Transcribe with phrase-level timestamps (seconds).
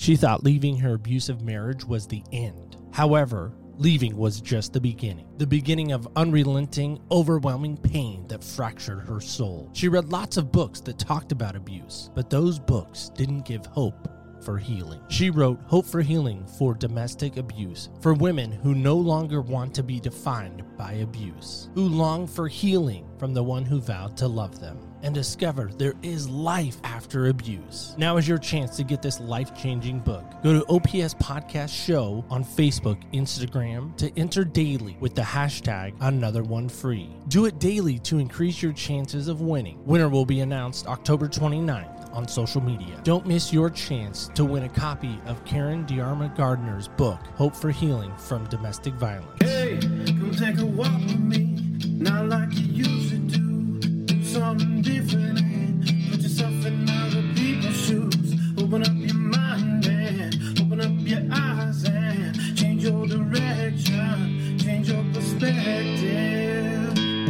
[0.00, 2.78] She thought leaving her abusive marriage was the end.
[2.90, 5.28] However, leaving was just the beginning.
[5.36, 9.68] The beginning of unrelenting, overwhelming pain that fractured her soul.
[9.74, 14.08] She read lots of books that talked about abuse, but those books didn't give hope
[14.42, 15.00] for healing.
[15.08, 19.82] She wrote Hope for Healing for Domestic Abuse for women who no longer want to
[19.82, 24.60] be defined by abuse, who long for healing from the one who vowed to love
[24.60, 27.94] them and discover there is life after abuse.
[27.98, 30.24] Now is your chance to get this life changing book.
[30.42, 36.42] Go to OPS Podcast Show on Facebook, Instagram to enter daily with the hashtag Another
[36.42, 37.10] One Free.
[37.28, 39.82] Do it daily to increase your chances of winning.
[39.84, 43.00] Winner will be announced October 29th on social media.
[43.04, 47.70] Don't miss your chance to win a copy of Karen Diarma Gardner's book, Hope for
[47.70, 49.42] Healing from Domestic Violence.
[49.42, 51.58] Hey, come take a walk with me,
[51.98, 54.24] not like you used to do.
[54.24, 55.40] Something different
[56.10, 58.34] put yourself in other people's shoes.
[58.58, 65.04] Open up your mind and open up your eyes and change your direction, change your
[65.12, 66.79] perspective.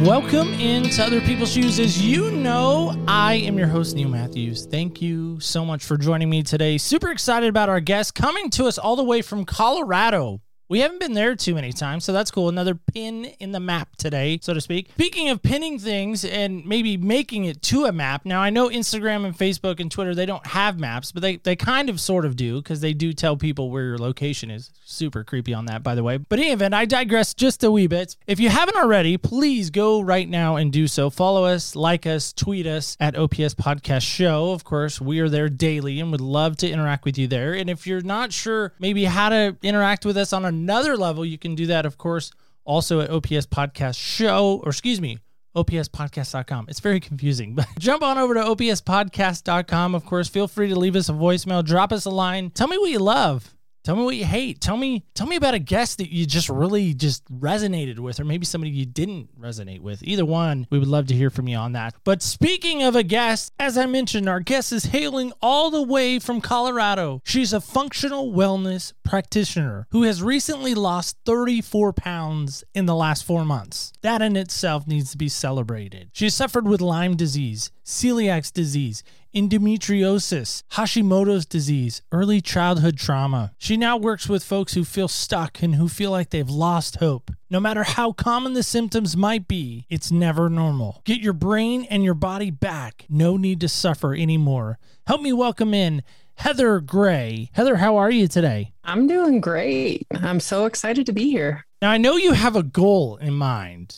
[0.01, 1.79] Welcome into Other People's Shoes.
[1.79, 4.65] As you know, I am your host, Neil Matthews.
[4.65, 6.79] Thank you so much for joining me today.
[6.79, 10.41] Super excited about our guest coming to us all the way from Colorado.
[10.71, 12.47] We haven't been there too many times, so that's cool.
[12.47, 14.89] Another pin in the map today, so to speak.
[14.93, 19.25] Speaking of pinning things and maybe making it to a map, now I know Instagram
[19.25, 22.37] and Facebook and Twitter, they don't have maps, but they, they kind of sort of
[22.37, 24.71] do because they do tell people where your location is.
[24.85, 26.15] Super creepy on that, by the way.
[26.15, 28.15] But in any event, I digress just a wee bit.
[28.25, 31.09] If you haven't already, please go right now and do so.
[31.09, 34.53] Follow us, like us, tweet us at OPS Podcast Show.
[34.53, 37.55] Of course, we are there daily and would love to interact with you there.
[37.55, 41.37] And if you're not sure maybe how to interact with us on another level, you
[41.37, 42.31] can do that, of course,
[42.63, 45.17] also at OPS Podcast Show, or excuse me,
[45.55, 46.65] opspodcast.com.
[46.69, 49.95] It's very confusing, but jump on over to opspodcast.com.
[49.95, 52.51] Of course, feel free to leave us a voicemail, drop us a line.
[52.51, 53.53] Tell me what you love.
[53.83, 54.61] Tell me what you hate.
[54.61, 58.25] Tell me tell me about a guest that you just really just resonated with or
[58.25, 60.03] maybe somebody you didn't resonate with.
[60.03, 61.95] Either one, we would love to hear from you on that.
[62.03, 66.19] But speaking of a guest, as I mentioned, our guest is hailing all the way
[66.19, 67.21] from Colorado.
[67.23, 73.45] She's a functional wellness practitioner who has recently lost 34 pounds in the last 4
[73.45, 73.93] months.
[74.01, 76.09] That in itself needs to be celebrated.
[76.13, 79.03] She suffered with Lyme disease, celiac disease,
[79.33, 83.53] endometriosis, Hashimoto's disease, early childhood trauma.
[83.57, 87.31] She now works with folks who feel stuck and who feel like they've lost hope.
[87.49, 91.01] No matter how common the symptoms might be, it's never normal.
[91.05, 93.05] Get your brain and your body back.
[93.09, 94.79] No need to suffer anymore.
[95.07, 96.03] Help me welcome in
[96.35, 97.49] Heather Gray.
[97.53, 98.73] Heather, how are you today?
[98.83, 100.07] I'm doing great.
[100.13, 101.65] I'm so excited to be here.
[101.81, 103.97] Now, I know you have a goal in mind.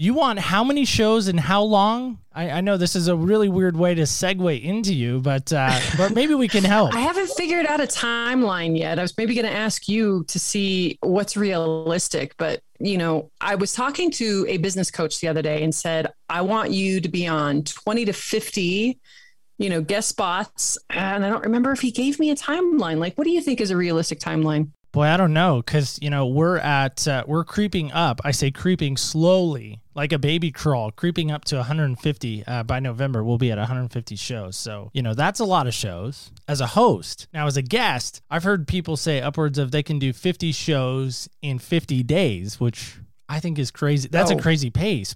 [0.00, 2.18] You want how many shows and how long?
[2.32, 5.76] I, I know this is a really weird way to segue into you, but uh,
[5.96, 6.94] but maybe we can help.
[6.94, 9.00] I haven't figured out a timeline yet.
[9.00, 13.56] I was maybe going to ask you to see what's realistic, but you know, I
[13.56, 17.08] was talking to a business coach the other day and said, I want you to
[17.08, 19.00] be on 20 to 50
[19.60, 20.78] you know, guest spots.
[20.88, 22.98] And I don't remember if he gave me a timeline.
[22.98, 24.70] Like, what do you think is a realistic timeline?
[24.98, 28.20] Boy, I don't know, because you know we're at uh, we're creeping up.
[28.24, 32.44] I say creeping slowly, like a baby crawl, creeping up to 150.
[32.44, 34.56] Uh, by November, we'll be at 150 shows.
[34.56, 37.28] So you know that's a lot of shows as a host.
[37.32, 41.28] Now, as a guest, I've heard people say upwards of they can do 50 shows
[41.42, 42.96] in 50 days, which
[43.28, 44.08] I think is crazy.
[44.08, 44.36] That's Oh.
[44.36, 45.14] a crazy pace.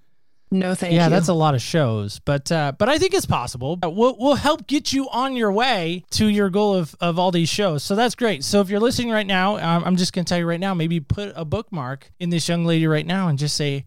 [0.52, 1.04] No, thank yeah, you.
[1.04, 3.78] Yeah, that's a lot of shows, but uh, but I think it's possible.
[3.82, 7.48] We'll we'll help get you on your way to your goal of, of all these
[7.48, 7.82] shows.
[7.82, 8.44] So that's great.
[8.44, 11.00] So if you're listening right now, um, I'm just gonna tell you right now, maybe
[11.00, 13.86] put a bookmark in this young lady right now and just say,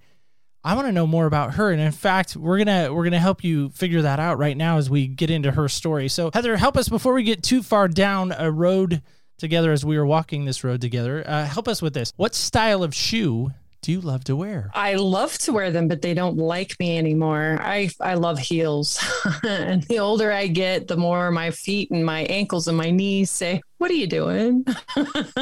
[0.64, 1.72] I want to know more about her.
[1.72, 4.90] And in fact, we're gonna we're gonna help you figure that out right now as
[4.90, 6.08] we get into her story.
[6.08, 9.04] So Heather, help us before we get too far down a road
[9.38, 11.24] together as we were walking this road together.
[11.28, 12.12] Uh, help us with this.
[12.16, 13.52] What style of shoe
[13.85, 14.72] do you love to wear?
[14.73, 17.59] I love to wear them, but they don't like me anymore.
[17.62, 19.00] I I love heels,
[19.44, 23.29] and the older I get, the more my feet and my ankles and my knees
[23.29, 24.66] say, "What are you doing?"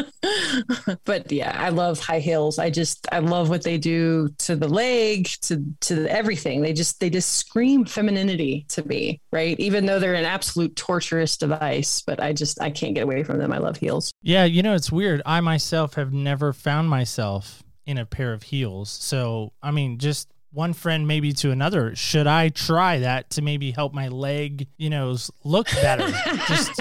[1.05, 2.59] but yeah, I love high heels.
[2.59, 6.61] I just I love what they do to the leg, to to everything.
[6.61, 9.57] They just they just scream femininity to me, right?
[9.57, 13.37] Even though they're an absolute torturous device, but I just I can't get away from
[13.37, 13.53] them.
[13.53, 14.11] I love heels.
[14.21, 15.21] Yeah, you know, it's weird.
[15.25, 18.89] I myself have never found myself in a pair of heels.
[18.89, 23.71] So, I mean, just one friend maybe to another, should I try that to maybe
[23.71, 26.11] help my leg, you know, look better?
[26.47, 26.79] just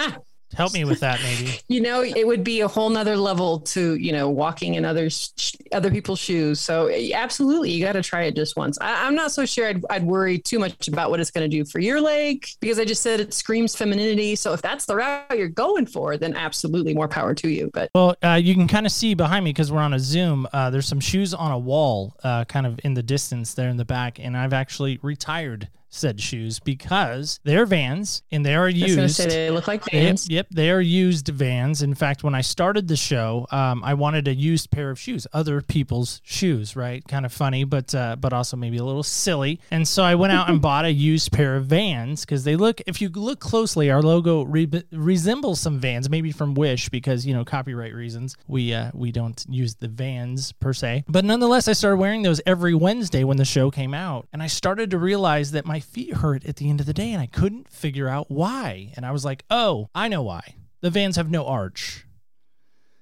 [0.56, 1.58] Help me with that, maybe.
[1.68, 5.32] you know, it would be a whole nother level to, you know, walking in others,
[5.72, 6.60] other people's shoes.
[6.60, 8.78] So absolutely, you got to try it just once.
[8.80, 11.56] I, am not so sure I'd, I'd worry too much about what it's going to
[11.56, 14.36] do for your leg because I just said it screams femininity.
[14.36, 17.70] So if that's the route you're going for, then absolutely more power to you.
[17.72, 20.46] But well, uh, you can kind of see behind me because we're on a Zoom.
[20.52, 23.76] Uh, there's some shoes on a wall, uh, kind of in the distance there in
[23.76, 29.16] the back, and I've actually retired said shoes because they're vans and they are used.
[29.16, 30.24] Say they look like vans.
[30.26, 31.82] They, yep, they are used vans.
[31.82, 35.26] In fact, when I started the show, um, I wanted a used pair of shoes,
[35.32, 37.06] other people's shoes, right?
[37.06, 39.60] Kind of funny, but uh, but also maybe a little silly.
[39.70, 42.80] And so I went out and bought a used pair of vans because they look.
[42.86, 47.34] If you look closely, our logo re- resembles some vans, maybe from Wish, because you
[47.34, 48.36] know copyright reasons.
[48.48, 52.40] We uh, we don't use the vans per se, but nonetheless, I started wearing those
[52.46, 56.14] every Wednesday when the show came out, and I started to realize that my feet
[56.14, 58.92] hurt at the end of the day and I couldn't figure out why.
[58.96, 60.56] And I was like, oh, I know why.
[60.80, 62.06] The vans have no arch.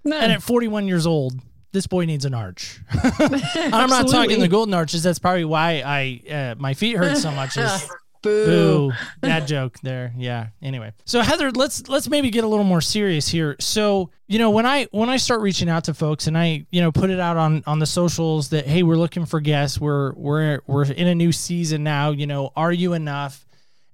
[0.05, 1.35] And at 41 years old,
[1.73, 2.81] this boy needs an arch.
[2.93, 5.03] I'm not talking the golden arches.
[5.03, 7.57] That's probably why I uh, my feet hurt so much.
[7.57, 7.89] Is
[8.23, 8.45] Boo.
[8.45, 8.93] Boo.
[9.23, 10.13] That joke there.
[10.17, 10.49] Yeah.
[10.63, 10.93] Anyway.
[11.05, 13.57] So Heather, let's let's maybe get a little more serious here.
[13.61, 16.81] So, you know, when I when I start reaching out to folks and I, you
[16.81, 19.81] know, put it out on on the socials that hey, we're looking for guests.
[19.81, 23.47] We're we're we're in a new season now, you know, are you enough?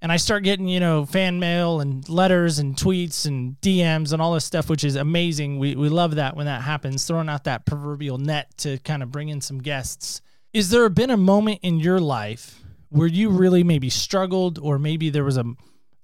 [0.03, 4.21] And I start getting, you know, fan mail and letters and tweets and DMs and
[4.21, 5.59] all this stuff, which is amazing.
[5.59, 9.11] We we love that when that happens, throwing out that proverbial net to kind of
[9.11, 10.21] bring in some guests.
[10.53, 15.11] Is there been a moment in your life where you really maybe struggled or maybe
[15.11, 15.45] there was a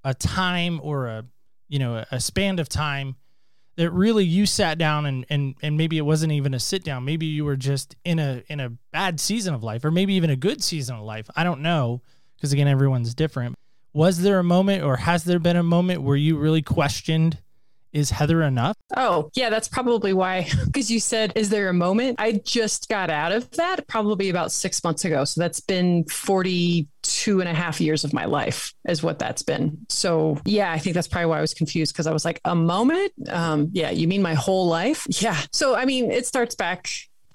[0.04, 1.24] a time or a
[1.68, 3.16] you know a, span of time
[3.76, 7.04] that really you sat down and and and maybe it wasn't even a sit down.
[7.04, 10.30] Maybe you were just in a in a bad season of life or maybe even
[10.30, 11.30] a good season of life.
[11.36, 12.02] I don't know
[12.36, 13.56] because again everyone's different.
[13.94, 17.38] Was there a moment or has there been a moment where you really questioned
[17.92, 18.76] is Heather enough?
[18.96, 20.48] Oh, yeah, that's probably why.
[20.72, 22.16] Because you said, is there a moment?
[22.18, 25.24] I just got out of that probably about six months ago.
[25.24, 29.78] So that's been 42 and a half years of my life, is what that's been.
[29.90, 32.54] So, yeah, I think that's probably why I was confused because I was like, a
[32.54, 33.12] moment?
[33.28, 35.06] Um, yeah, you mean my whole life?
[35.22, 35.40] Yeah.
[35.52, 36.88] So, I mean, it starts back,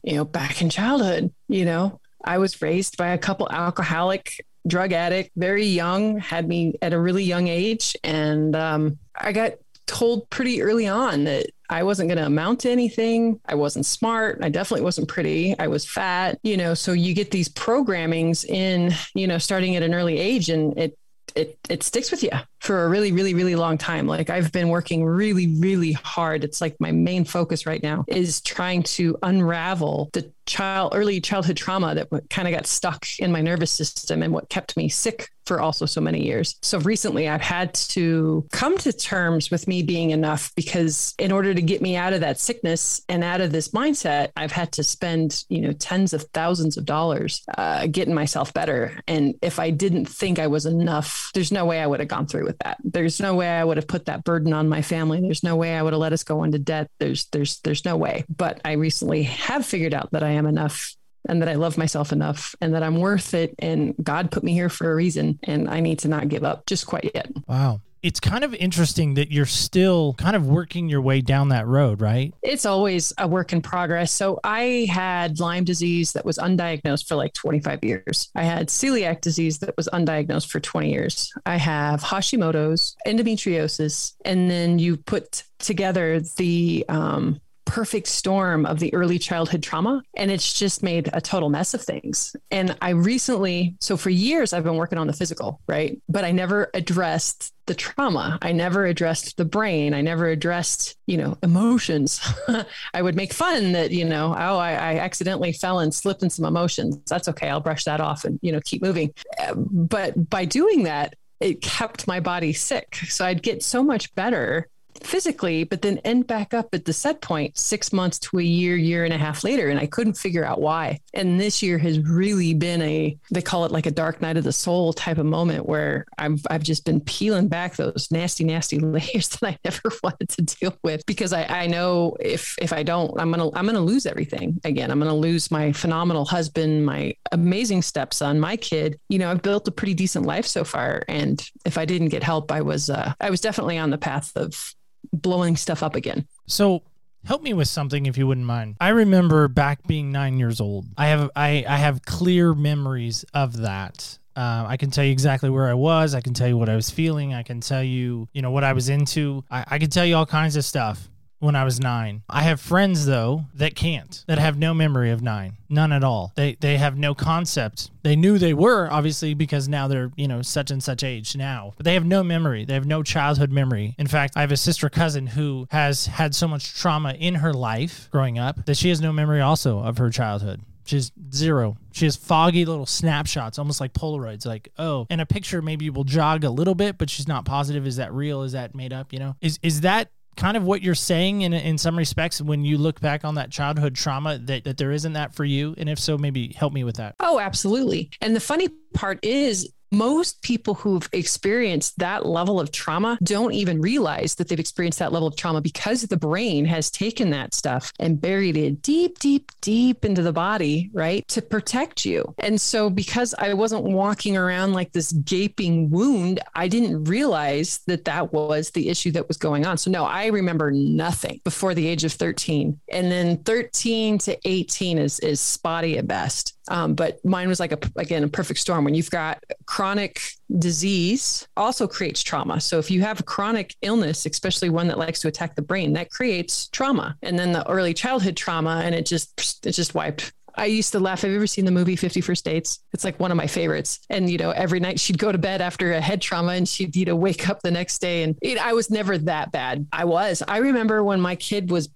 [0.04, 4.92] you know, back in childhood, you know, I was raised by a couple alcoholic drug
[4.92, 7.96] addict, very young, had me at a really young age.
[8.04, 9.54] And um, I got
[9.88, 13.40] told pretty early on that I wasn't going to amount to anything.
[13.46, 14.40] I wasn't smart.
[14.42, 15.58] I definitely wasn't pretty.
[15.60, 19.84] I was fat, you know, so you get these programmings in, you know, starting at
[19.84, 20.98] an early age and it
[21.36, 22.32] it it sticks with you
[22.62, 26.62] for a really really really long time like i've been working really really hard it's
[26.62, 31.94] like my main focus right now is trying to unravel the child early childhood trauma
[31.94, 35.62] that kind of got stuck in my nervous system and what kept me sick for
[35.62, 36.56] also so many years.
[36.62, 41.54] So recently I've had to come to terms with me being enough because in order
[41.54, 44.84] to get me out of that sickness and out of this mindset, I've had to
[44.84, 49.00] spend, you know, tens of thousands of dollars uh, getting myself better.
[49.08, 52.28] And if I didn't think I was enough, there's no way I would have gone
[52.28, 52.78] through with that.
[52.84, 55.22] There's no way I would have put that burden on my family.
[55.22, 56.90] There's no way I would have let us go into debt.
[57.00, 58.26] There's there's there's no way.
[58.30, 60.96] But I recently have figured out that I am enough
[61.28, 63.56] and that I love myself enough and that I'm worth it.
[63.60, 66.66] And God put me here for a reason and I need to not give up
[66.66, 67.32] just quite yet.
[67.48, 67.82] Wow.
[68.04, 72.00] It's kind of interesting that you're still kind of working your way down that road,
[72.00, 72.34] right?
[72.44, 74.12] It's always a work in progress.
[74.12, 78.30] So I had Lyme disease that was undiagnosed for like 25 years.
[78.36, 81.34] I had celiac disease that was undiagnosed for 20 years.
[81.46, 88.94] I have Hashimoto's, endometriosis, and then you put together the um, perfect storm of the
[88.94, 92.36] early childhood trauma and it's just made a total mess of things.
[92.50, 96.02] And i recently so for years i've been working on the physical right?
[96.10, 98.40] But i never addressed the trauma.
[98.42, 99.94] I never addressed the brain.
[99.94, 102.20] I never addressed you know emotions.
[102.94, 106.30] I would make fun that you know oh I, I accidentally fell and slipped in
[106.30, 106.98] some emotions.
[107.08, 107.50] That's okay.
[107.50, 109.14] I'll brush that off and you know keep moving.
[109.56, 112.96] But by doing that it kept my body sick.
[113.10, 114.70] So i'd get so much better
[115.04, 118.76] physically, but then end back up at the set point six months to a year,
[118.76, 119.70] year and a half later.
[119.70, 121.00] And I couldn't figure out why.
[121.14, 124.44] And this year has really been a, they call it like a dark night of
[124.44, 128.80] the soul type of moment where I've, I've just been peeling back those nasty, nasty
[128.80, 132.84] layers that I never wanted to deal with because I, I know if, if I
[132.84, 134.92] don't, I'm going to, I'm going to lose everything again.
[134.92, 139.42] I'm going to lose my phenomenal husband, my amazing stepson, my kid, you know, I've
[139.42, 141.04] built a pretty decent life so far.
[141.08, 144.32] And if I didn't get help, I was, uh, I was definitely on the path
[144.36, 144.76] of
[145.14, 146.28] blowing stuff up again.
[146.48, 146.84] So
[147.26, 148.76] help me with something if you wouldn't mind.
[148.80, 150.86] I remember back being nine years old.
[150.98, 154.20] I have I, I have clear memories of that.
[154.36, 156.14] Uh, I can tell you exactly where I was.
[156.14, 157.34] I can tell you what I was feeling.
[157.34, 159.44] I can tell you, you know, what I was into.
[159.50, 161.10] I, I can tell you all kinds of stuff
[161.40, 162.24] when I was nine.
[162.30, 166.34] I have friends though that can't, that have no memory of nine, none at all.
[166.36, 167.92] They they have no concept.
[168.04, 171.74] They knew they were obviously because now they're you know such and such age now,
[171.78, 172.66] but they have no memory.
[172.66, 173.96] They have no childhood memory.
[173.98, 177.54] In fact, I have a sister cousin who has had so much trauma in her
[177.54, 180.62] life growing up that she has no memory also of her childhood.
[180.88, 181.76] She's zero.
[181.92, 184.46] She has foggy little snapshots, almost like Polaroids.
[184.46, 187.86] Like, oh, and a picture maybe will jog a little bit, but she's not positive.
[187.86, 188.44] Is that real?
[188.44, 189.12] Is that made up?
[189.12, 192.64] You know, is is that kind of what you're saying in in some respects when
[192.64, 195.90] you look back on that childhood trauma that, that there isn't that for you and
[195.90, 198.10] if so maybe help me with that Oh, absolutely.
[198.22, 203.82] And the funny part is, most people who've experienced that level of trauma don't even
[203.82, 207.92] realize that they've experienced that level of trauma because the brain has taken that stuff
[208.00, 211.28] and buried it deep, deep, deep into the body, right?
[211.30, 212.34] To protect you.
[212.40, 218.06] And so, because I wasn't walking around like this gaping wound, I didn't realize that
[218.06, 219.78] that was the issue that was going on.
[219.78, 222.80] So, no, I remember nothing before the age of 13.
[222.92, 226.57] And then 13 to 18 is, is spotty at best.
[226.70, 230.22] Um, but mine was like a again a perfect storm when you've got chronic
[230.60, 232.60] disease also creates trauma.
[232.62, 235.94] So if you have a chronic illness, especially one that likes to attack the brain,
[235.94, 237.16] that creates trauma.
[237.22, 240.34] And then the early childhood trauma, and it just it just wiped.
[240.60, 241.22] I used to laugh.
[241.22, 242.80] Have you ever seen the movie Fifty First Dates?
[242.92, 244.00] It's like one of my favorites.
[244.10, 246.96] And you know, every night she'd go to bed after a head trauma, and she'd
[246.96, 248.24] you know wake up the next day.
[248.24, 249.86] And it, I was never that bad.
[249.94, 250.42] I was.
[250.48, 251.90] I remember when my kid was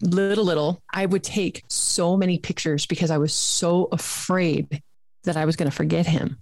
[0.00, 4.82] little little i would take so many pictures because i was so afraid
[5.24, 6.38] that i was going to forget him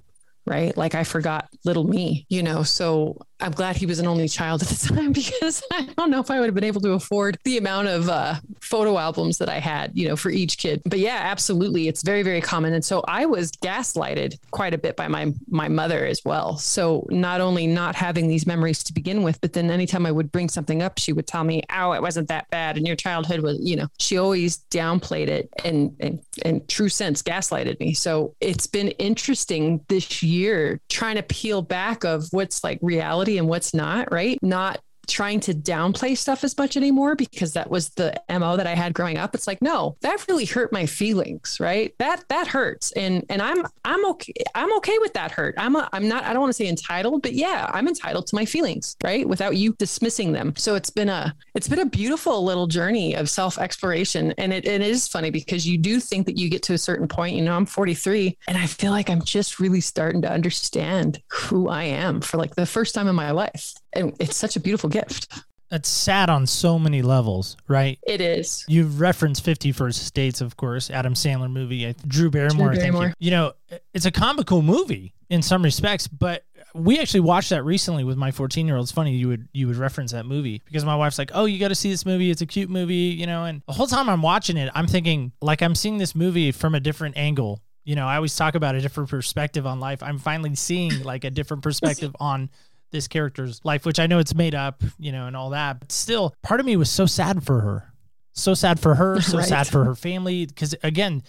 [0.46, 0.76] right?
[0.76, 2.62] Like i forgot little me you know?
[2.62, 6.20] So i'm glad he was an only child at the time because i don't know
[6.20, 9.48] if i would have been able to afford the amount of uh, photo albums that
[9.48, 10.82] i had you know for each kid.
[10.84, 11.88] But yeah absolutely.
[11.88, 12.74] It's very very common.
[12.74, 16.56] And so i was gaslighted quite a bit by my my mother as well.
[16.56, 20.32] So not only not having these memories to begin with but then anytime i would
[20.32, 22.76] bring something up she would tell me oh it wasn't that bad.
[22.76, 27.22] And your childhood was you know she always downplayed it and and in true sense
[27.22, 27.94] gaslighted me.
[27.94, 33.48] So it's been interesting this year trying to peel back of what's like reality and
[33.48, 34.38] what's not right?
[34.42, 38.74] Not trying to downplay stuff as much anymore because that was the mo that i
[38.74, 39.34] had growing up.
[39.34, 41.94] It's like no that really hurt my feelings right?
[41.98, 42.92] That that hurts.
[42.92, 45.54] And and i'm i'm okay i'm okay with that hurt.
[45.58, 48.34] I'm a, i'm not i don't want to say entitled but yeah i'm entitled to
[48.34, 49.28] my feelings right?
[49.28, 50.54] Without you dismissing them.
[50.56, 54.66] So it's been a it's been a beautiful little journey of self exploration and it,
[54.66, 57.42] it is funny because you do think that you get to a certain point you
[57.42, 61.84] know i'm 43 and i feel like i'm just really starting to understand who i
[61.84, 65.28] am for like the first time in my life it's such a beautiful gift
[65.70, 70.56] that's sad on so many levels right it is You've referenced 50 First Dates, of
[70.56, 71.94] course, Adam Sandler movie.
[72.06, 72.82] Drew Barrymore, think.
[72.82, 73.06] Barrymore.
[73.06, 73.52] You, you know,
[73.92, 78.30] it's a comical movie in some respects, but we actually watched that recently with my
[78.30, 78.84] 14 year old.
[78.84, 81.58] It's funny you would you would reference that movie because my wife's like, "Oh, you
[81.58, 82.30] got to see this movie.
[82.30, 83.44] It's a cute movie," you know.
[83.44, 86.74] And the whole time I'm watching it, I'm thinking like I'm seeing this movie from
[86.74, 87.62] a different angle.
[87.84, 90.02] You know, I always talk about a different perspective on life.
[90.02, 92.50] I'm finally seeing like a different perspective on
[92.94, 95.80] this character's life, which I know it's made up, you know, and all that.
[95.80, 97.92] But still, part of me was so sad for her.
[98.32, 99.46] So sad for her, so Right.
[99.48, 100.46] sad for her family.
[100.46, 101.22] Because again,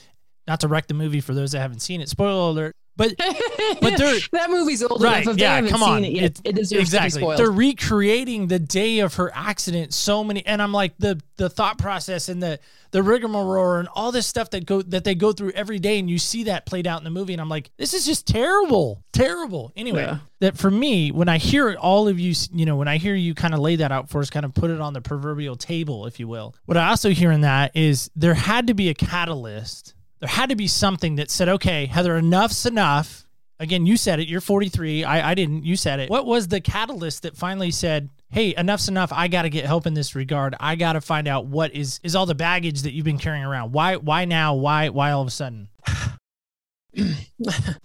[0.48, 2.72] not to wreck the movie for those that haven't seen it, spoiler alert.
[2.97, 3.13] But
[3.81, 5.33] But they're- that movie's old right, enough.
[5.35, 7.09] If yeah, they come seen on, it yet, it deserves exactly.
[7.09, 7.39] to be spoiled.
[7.39, 9.93] They're recreating the day of her accident.
[9.93, 12.59] So many, and I'm like the the thought process and the
[12.91, 16.09] the rigmarole and all this stuff that go that they go through every day, and
[16.09, 19.03] you see that played out in the movie, and I'm like, this is just terrible,
[19.11, 19.73] terrible.
[19.75, 20.19] Anyway, Yeah.
[20.39, 23.35] that for me, when I hear all of you, you know, when I hear you
[23.35, 26.05] kind of lay that out for us, kind of put it on the proverbial table,
[26.05, 26.55] if you will.
[26.65, 29.93] What I also hear in that is there had to be a catalyst.
[30.19, 33.25] There had to be something that said, okay, Heather, enough's enough.
[33.60, 34.27] Again, you said it.
[34.27, 35.03] You're 43.
[35.03, 35.63] I, I didn't.
[35.63, 36.10] You said it.
[36.10, 39.13] What was the catalyst that finally said, "Hey, enough's enough.
[39.13, 40.55] I got to get help in this regard.
[40.60, 43.45] I got to find out what is is all the baggage that you've been carrying
[43.45, 43.72] around.
[43.72, 44.55] Why why now?
[44.55, 45.69] Why why all of a sudden?"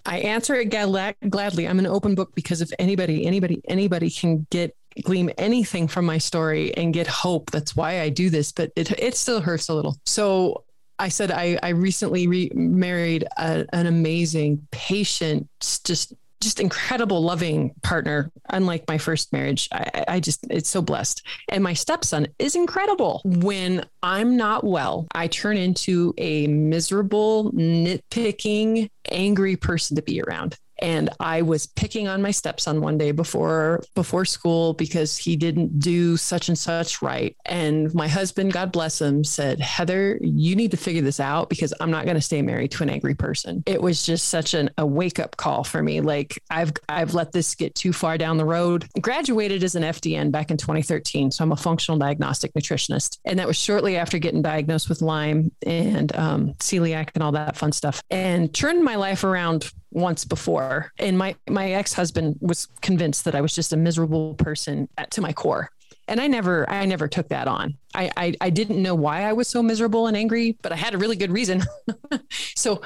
[0.05, 1.67] I answer it glad- gladly.
[1.69, 6.19] I'm an open book because if anybody, anybody, anybody can get glean anything from my
[6.19, 8.51] story and get hope, that's why I do this.
[8.51, 9.97] But it it still hurts a little.
[10.05, 10.65] So
[11.01, 15.49] I said I I recently re- married a, an amazing, patient,
[15.85, 18.31] just just incredible, loving partner.
[18.49, 21.23] Unlike my first marriage, I- I just it's so blessed.
[21.49, 23.21] And my stepson is incredible.
[23.25, 30.57] When I'm not well, I turn into a miserable, nitpicking, angry person to be around.
[30.81, 35.79] And I was picking on my stepson one day before before school because he didn't
[35.79, 37.37] do such and such right.
[37.47, 41.75] And my husband, God bless him, said, Heather, you need to figure this out because
[41.81, 43.63] I'm not going to stay married to an angry person.
[43.67, 46.01] It was just such an, a wake up call for me.
[46.01, 48.87] Like I've I've let this get too far down the road.
[49.01, 53.47] Graduated as an FDN back in 2013, so I'm a functional diagnostic nutritionist, and that
[53.47, 58.03] was shortly after getting diagnosed with Lyme and um, celiac and all that fun stuff,
[58.11, 60.93] and turned my life around once before.
[60.99, 65.11] And my my ex husband was convinced that I was just a miserable person at,
[65.13, 65.71] to my core.
[66.09, 67.77] And I never, I never took that on.
[67.95, 70.93] I, I, I didn't know why I was so miserable and angry, but I had
[70.93, 71.63] a really good reason.
[72.57, 72.83] so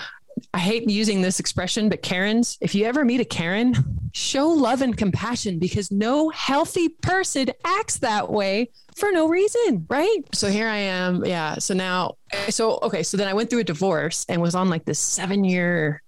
[0.53, 3.75] I hate using this expression, but Karens, if you ever meet a Karen,
[4.13, 10.21] show love and compassion because no healthy person acts that way for no reason, right?
[10.33, 11.25] So here I am.
[11.25, 11.57] Yeah.
[11.59, 12.17] So now,
[12.49, 13.03] so, okay.
[13.03, 16.03] So then I went through a divorce and was on like this seven year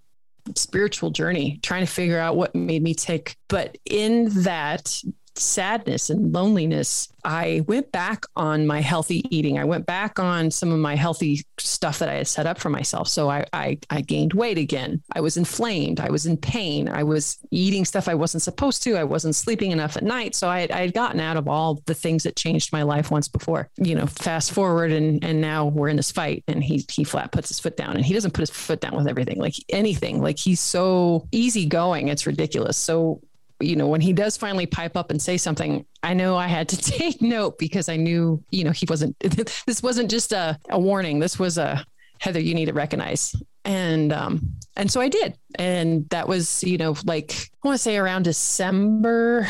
[0.55, 3.37] spiritual journey trying to figure out what made me tick.
[3.49, 5.03] But in that
[5.39, 9.59] sadness and loneliness, I went back on my healthy eating.
[9.59, 12.71] I went back on some of my healthy stuff that I had set up for
[12.71, 13.09] myself.
[13.09, 15.03] So I, I, I gained weight again.
[15.13, 15.99] I was inflamed.
[15.99, 16.89] I was in pain.
[16.89, 18.97] I was eating stuff I wasn't supposed to.
[18.97, 20.37] I wasn't sleeping enough at night.
[20.37, 23.27] So I, I had gotten out of all the things that changed my life once
[23.27, 23.71] before.
[23.77, 27.33] You know, fast forward and and now we're in this fight and he he flat
[27.33, 30.23] puts his foot down and he doesn't put his foot down with everything like anything.
[30.23, 32.09] Like he's so easygoing.
[32.09, 32.77] It's ridiculous.
[32.77, 33.21] So
[33.61, 36.69] you know, when he does finally pipe up and say something, I know I had
[36.71, 40.79] to take note because I knew, you know, he wasn't, this wasn't just a, a
[40.79, 41.19] warning.
[41.19, 41.85] This was a,
[42.19, 43.35] Heather, you need to recognize.
[43.65, 45.37] And, um, and so I did.
[45.57, 47.33] And that was, you know, like,
[47.63, 49.47] I want to say around December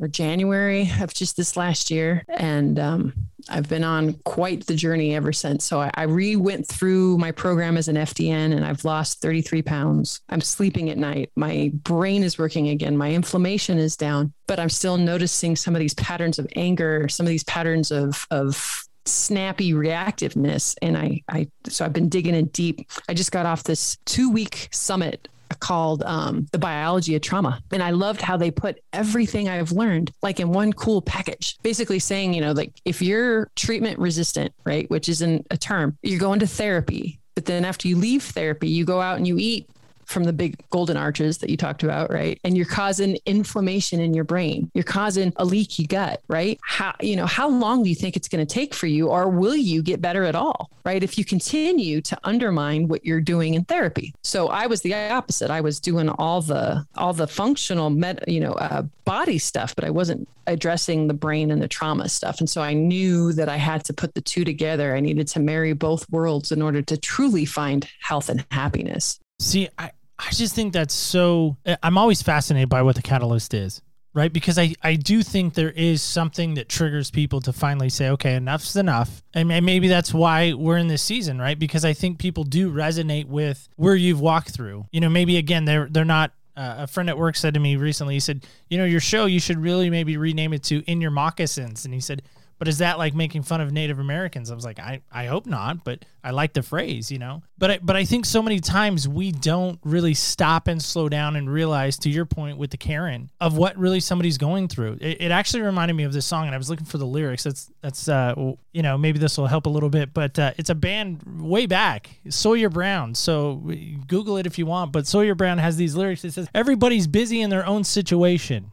[0.00, 2.24] or January of just this last year.
[2.28, 3.12] And, um,
[3.48, 5.64] I've been on quite the journey ever since.
[5.64, 9.62] So I, I re went through my program as an FDN and I've lost 33
[9.62, 10.20] pounds.
[10.28, 11.30] I'm sleeping at night.
[11.36, 12.96] My brain is working again.
[12.96, 17.26] My inflammation is down, but I'm still noticing some of these patterns of anger, some
[17.26, 20.74] of these patterns of, of snappy reactiveness.
[20.82, 22.88] And I, I, so I've been digging in deep.
[23.08, 25.28] I just got off this two week summit
[25.60, 27.62] called um, the biology of trauma.
[27.72, 31.98] And i loved how they put everything i've learned like in one cool package basically
[31.98, 36.40] saying you know like if you're treatment resistant right which isn't a term you're going
[36.40, 39.68] to therapy but then after you leave therapy you go out and you eat
[40.06, 42.40] from the big golden arches that you talked about, right?
[42.44, 44.70] And you're causing inflammation in your brain.
[44.72, 46.58] You're causing a leaky gut, right?
[46.62, 49.28] How you know, how long do you think it's going to take for you or
[49.28, 51.02] will you get better at all, right?
[51.02, 54.14] If you continue to undermine what you're doing in therapy.
[54.22, 55.50] So I was the opposite.
[55.50, 59.84] I was doing all the all the functional med, you know, uh, body stuff, but
[59.84, 62.38] I wasn't addressing the brain and the trauma stuff.
[62.38, 64.94] And so I knew that I had to put the two together.
[64.94, 69.18] I needed to marry both worlds in order to truly find health and happiness.
[69.38, 71.56] See, I, I just think that's so.
[71.82, 73.82] I'm always fascinated by what the catalyst is,
[74.14, 74.32] right?
[74.32, 78.34] Because I, I do think there is something that triggers people to finally say, okay,
[78.34, 79.22] enough's enough.
[79.34, 81.58] And maybe that's why we're in this season, right?
[81.58, 84.86] Because I think people do resonate with where you've walked through.
[84.90, 86.32] You know, maybe again, they're they're not.
[86.56, 89.26] Uh, a friend at work said to me recently, he said, you know, your show,
[89.26, 91.84] you should really maybe rename it to In Your Moccasins.
[91.84, 92.22] And he said,
[92.58, 94.50] but is that like making fun of Native Americans?
[94.50, 97.42] I was like, I, I hope not, but I like the phrase, you know.
[97.58, 101.36] But I, but I think so many times we don't really stop and slow down
[101.36, 104.98] and realize, to your point with the Karen, of what really somebody's going through.
[105.02, 107.44] It, it actually reminded me of this song, and I was looking for the lyrics.
[107.44, 108.34] That's that's uh,
[108.72, 111.66] you know maybe this will help a little bit, but uh, it's a band way
[111.66, 113.14] back, Sawyer Brown.
[113.14, 113.62] So
[114.06, 114.92] Google it if you want.
[114.92, 116.24] But Sawyer Brown has these lyrics.
[116.24, 118.72] It says everybody's busy in their own situation.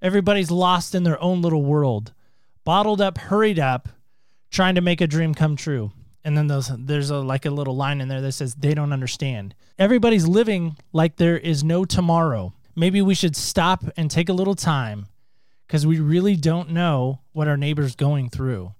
[0.00, 2.12] Everybody's lost in their own little world
[2.66, 3.88] bottled up, hurried up,
[4.50, 5.92] trying to make a dream come true.
[6.24, 8.92] And then there's, there's a, like a little line in there that says, they don't
[8.92, 9.54] understand.
[9.78, 12.52] Everybody's living like there is no tomorrow.
[12.74, 15.06] Maybe we should stop and take a little time
[15.66, 18.74] because we really don't know what our neighbor's going through.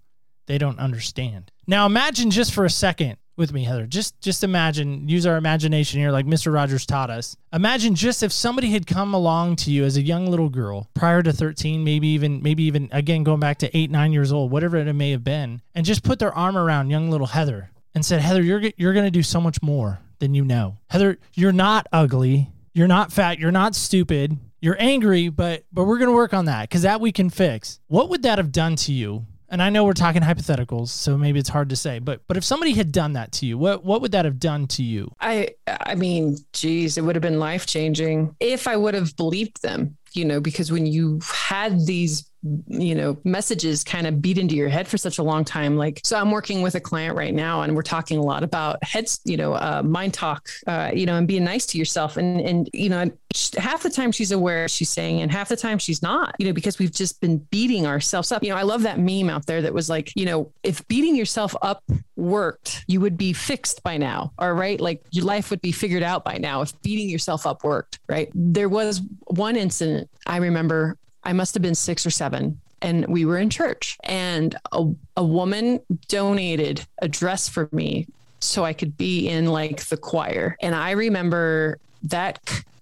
[0.47, 1.53] They don't understand.
[1.69, 3.87] Now imagine just for a second with me, Heather.
[3.87, 6.53] Just just imagine, use our imagination here, like Mr.
[6.53, 7.37] Rogers taught us.
[7.53, 11.23] Imagine just if somebody had come along to you as a young little girl prior
[11.23, 14.77] to 13, maybe even maybe even again going back to eight, nine years old, whatever
[14.77, 18.21] it may have been, and just put their arm around young little Heather and said,
[18.21, 20.79] Heather, you're you're gonna do so much more than you know.
[20.89, 24.39] Heather, you're not ugly, you're not fat, you're not stupid.
[24.61, 27.79] You're angry, but but we're gonna work on that because that we can fix.
[27.89, 31.39] What would that have done to you and I know we're talking hypotheticals, so maybe
[31.39, 34.01] it's hard to say, but but if somebody had done that to you, what what
[34.03, 35.13] would that have done to you?
[35.21, 39.63] I I mean, geez, it would have been life changing if I would have believed
[39.63, 42.29] them, you know, because when you had these
[42.69, 45.77] you know messages kind of beat into your head for such a long time.
[45.77, 48.83] Like so i'm working with a client right now and we're talking a lot about
[48.83, 52.17] heads you know uh, mind talk uh, you know and being nice to yourself.
[52.17, 53.11] And and you know
[53.59, 56.53] half the time she's aware she's saying and half the time she's not you know
[56.53, 58.43] because we've just been beating ourselves up.
[58.43, 61.17] You know i love that meme out there that was like you know if beating
[61.17, 61.83] yourself up
[62.17, 64.81] worked you would be fixed by now all right?
[64.81, 68.31] Like your life would be figured out by now if beating yourself up worked right?
[68.35, 72.61] There was one incident i remember I must have been six or seven.
[72.83, 74.87] And we were in church, and a,
[75.17, 78.07] a woman donated a dress for me
[78.39, 80.57] so I could be in like the choir.
[80.61, 82.39] And I remember that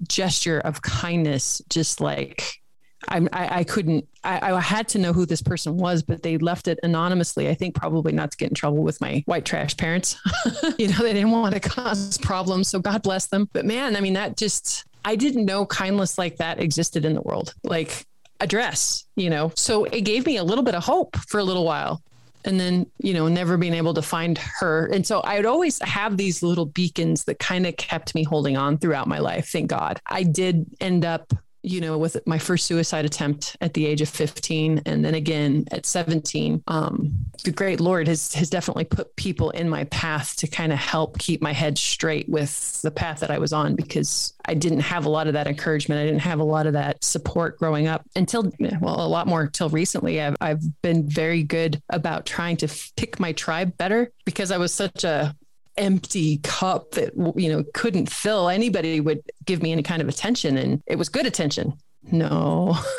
[0.08, 2.60] gesture of kindness, just like
[3.08, 6.68] I, I, couldn't, I, I, had to know who this person was, but they left
[6.68, 7.48] it anonymously.
[7.48, 10.16] I think probably not to get in trouble with my white trash parents.
[10.78, 12.68] you know, they didn't want to cause problems.
[12.68, 13.48] So God bless them.
[13.52, 17.22] But man, I mean, that just, I didn't know kindness like that existed in the
[17.22, 17.54] world.
[17.62, 18.06] Like
[18.40, 19.52] address, you know.
[19.56, 22.02] So it gave me a little bit of hope for a little while.
[22.46, 24.86] And then, you know, never being able to find her.
[24.92, 28.56] And so I would always have these little beacons that kind of kept me holding
[28.56, 29.48] on throughout my life.
[29.48, 29.98] Thank God.
[30.06, 31.32] I did end up
[31.64, 35.64] you know, with my first suicide attempt at the age of 15 and then again
[35.70, 36.62] at 17.
[36.68, 40.78] Um, the great Lord has, has definitely put people in my path to kind of
[40.78, 44.80] help keep my head straight with the path that I was on because I didn't
[44.80, 46.00] have a lot of that encouragement.
[46.00, 49.42] I didn't have a lot of that support growing up until, well, a lot more
[49.42, 50.20] until recently.
[50.20, 54.74] I've, I've been very good about trying to pick my tribe better because I was
[54.74, 55.34] such a
[55.76, 60.56] empty cup that you know couldn't fill anybody would give me any kind of attention
[60.56, 61.74] and it was good attention.
[62.12, 62.76] No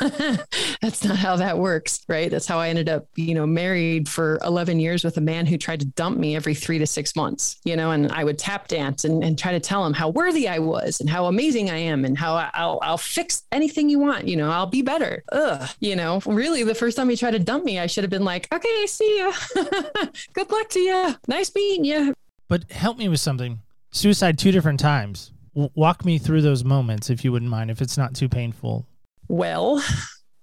[0.82, 2.30] that's not how that works right?
[2.30, 5.56] That's how i ended up you know married for 11 years with a man who
[5.56, 8.68] tried to dump me every three to six months you know and i would tap
[8.68, 11.76] dance and, and try to tell him how worthy i was and how amazing i
[11.76, 15.22] am and how i'll, I'll fix anything you want you know i'll be better.
[15.32, 15.68] Ugh.
[15.80, 18.24] you know really the first time he tried to dump me i should have been
[18.24, 19.32] like okay see ya.
[20.32, 22.14] Good luck to you nice meeting you
[22.48, 23.60] but help me with something.
[23.90, 25.32] Suicide two different times.
[25.54, 28.86] W- walk me through those moments if you wouldn't mind, if it's not too painful.
[29.28, 29.82] Well,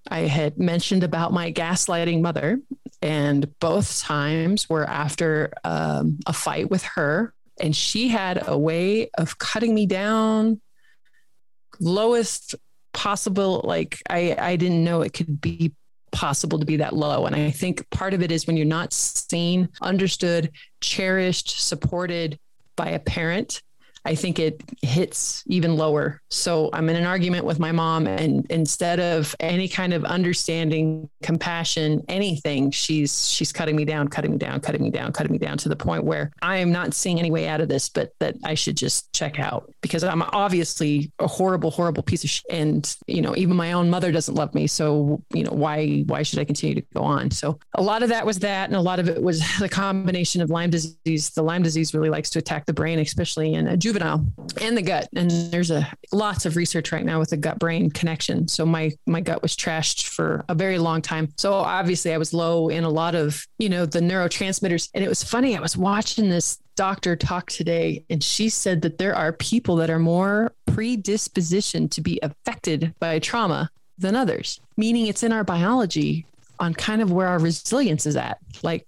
[0.09, 2.59] I had mentioned about my gaslighting mother,
[3.01, 7.33] and both times were after um, a fight with her.
[7.59, 10.59] And she had a way of cutting me down,
[11.79, 12.55] lowest
[12.93, 13.61] possible.
[13.63, 15.73] Like, I, I didn't know it could be
[16.13, 17.26] possible to be that low.
[17.26, 22.39] And I think part of it is when you're not seen, understood, cherished, supported
[22.78, 23.62] by a parent
[24.05, 26.21] I think it hits even lower.
[26.29, 31.09] So I'm in an argument with my mom, and instead of any kind of understanding,
[31.21, 35.37] compassion, anything, she's she's cutting me down, cutting me down, cutting me down, cutting me
[35.37, 38.11] down to the point where I am not seeing any way out of this, but
[38.19, 42.45] that I should just check out because I'm obviously a horrible, horrible piece of shit.
[42.49, 44.67] And you know, even my own mother doesn't love me.
[44.67, 47.31] So you know, why why should I continue to go on?
[47.31, 50.41] So a lot of that was that, and a lot of it was the combination
[50.41, 51.29] of Lyme disease.
[51.29, 54.25] The Lyme disease really likes to attack the brain, especially in a juvenile juvenile
[54.62, 55.08] and the gut.
[55.15, 58.47] And there's a lots of research right now with the gut brain connection.
[58.47, 61.32] So my my gut was trashed for a very long time.
[61.38, 64.89] So obviously I was low in a lot of, you know, the neurotransmitters.
[64.93, 68.97] And it was funny, I was watching this doctor talk today and she said that
[68.97, 75.06] there are people that are more predispositioned to be affected by trauma than others, meaning
[75.06, 76.25] it's in our biology
[76.60, 78.39] on kind of where our resilience is at.
[78.63, 78.88] Like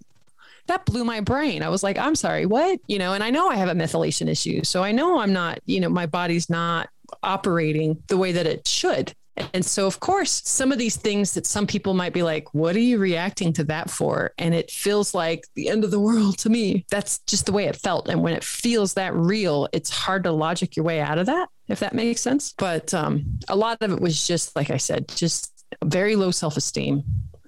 [0.68, 1.64] that blew my brain.
[1.64, 2.80] I was like, I'm sorry, what?
[2.88, 4.64] You know, and I know I have a methylation issue.
[4.64, 6.90] So I know I'm not, you know, my body's not
[7.24, 9.14] operating the way that it should.
[9.54, 12.76] And so, of course, some of these things that some people might be like, what
[12.76, 14.34] are you reacting to that for?
[14.38, 16.86] And it feels like the end of the world to me.
[16.90, 18.08] That's just the way it felt.
[18.08, 21.50] And when it feels that real, it's hard to logic your way out of that,
[21.68, 22.54] if that makes sense.
[22.58, 26.56] But um, a lot of it was just, like I said, just very low self
[26.56, 27.04] esteem.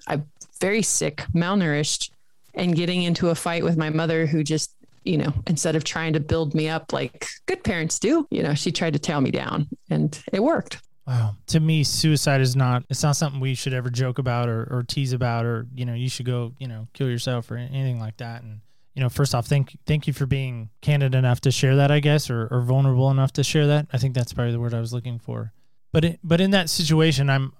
[0.06, 0.26] I'm
[0.60, 2.10] very sick, malnourished,
[2.58, 6.12] and getting into a fight with my mother who just you know, instead of trying
[6.12, 9.30] to build me up like good parents do, you know, she tried to tear me
[9.30, 10.82] down and it worked.
[11.06, 11.36] Wow.
[11.46, 14.82] To me, suicide is not, it's not something we should ever joke about or, or
[14.82, 18.18] tease about or, you know, you should go, you know, kill yourself or anything like
[18.18, 18.42] that.
[18.42, 18.60] And,
[18.94, 22.00] you know, first off, thank, thank you for being candid enough to share that, I
[22.00, 23.86] guess, or, or vulnerable enough to share that.
[23.90, 25.54] I think that's probably the word I was looking for.
[25.90, 27.54] But, it, but in that situation, I'm,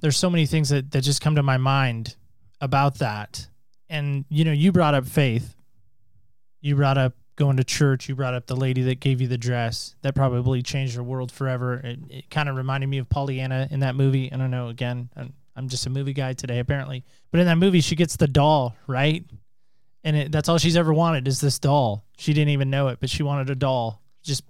[0.00, 2.16] there's so many things that, that just come to my mind
[2.60, 3.46] about that
[3.94, 5.54] and you know, you brought up faith.
[6.60, 8.08] You brought up going to church.
[8.08, 9.94] You brought up the lady that gave you the dress.
[10.02, 11.74] That probably changed your world forever.
[11.74, 14.32] It, it kind of reminded me of Pollyanna in that movie.
[14.32, 14.68] I don't know.
[14.68, 17.04] Again, I'm, I'm just a movie guy today, apparently.
[17.30, 19.24] But in that movie, she gets the doll, right?
[20.02, 22.04] And it, that's all she's ever wanted is this doll.
[22.18, 24.02] She didn't even know it, but she wanted a doll.
[24.24, 24.42] Just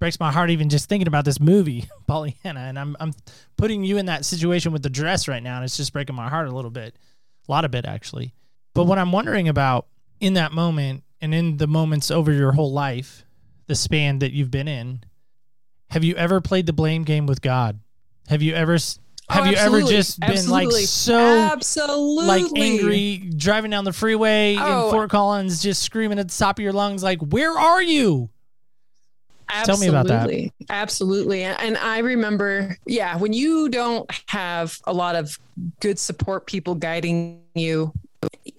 [0.00, 2.60] breaks my heart even just thinking about this movie, Pollyanna.
[2.60, 3.12] And I'm I'm
[3.56, 6.28] putting you in that situation with the dress right now, and it's just breaking my
[6.28, 6.96] heart a little bit,
[7.48, 8.34] a lot of it actually.
[8.74, 9.86] But what I'm wondering about
[10.20, 13.24] in that moment and in the moments over your whole life,
[13.66, 15.04] the span that you've been in,
[15.90, 17.80] have you ever played the blame game with God?
[18.28, 18.78] Have you ever
[19.30, 24.56] Oh, have you ever just been like so absolutely like angry driving down the freeway
[24.58, 24.86] Oh.
[24.86, 28.30] in Fort Collins, just screaming at the top of your lungs, like, "Where are you?"
[29.64, 30.22] Tell me about that.
[30.22, 30.52] Absolutely.
[30.70, 31.42] Absolutely.
[31.44, 35.38] And I remember, yeah, when you don't have a lot of
[35.80, 37.92] good support people guiding you,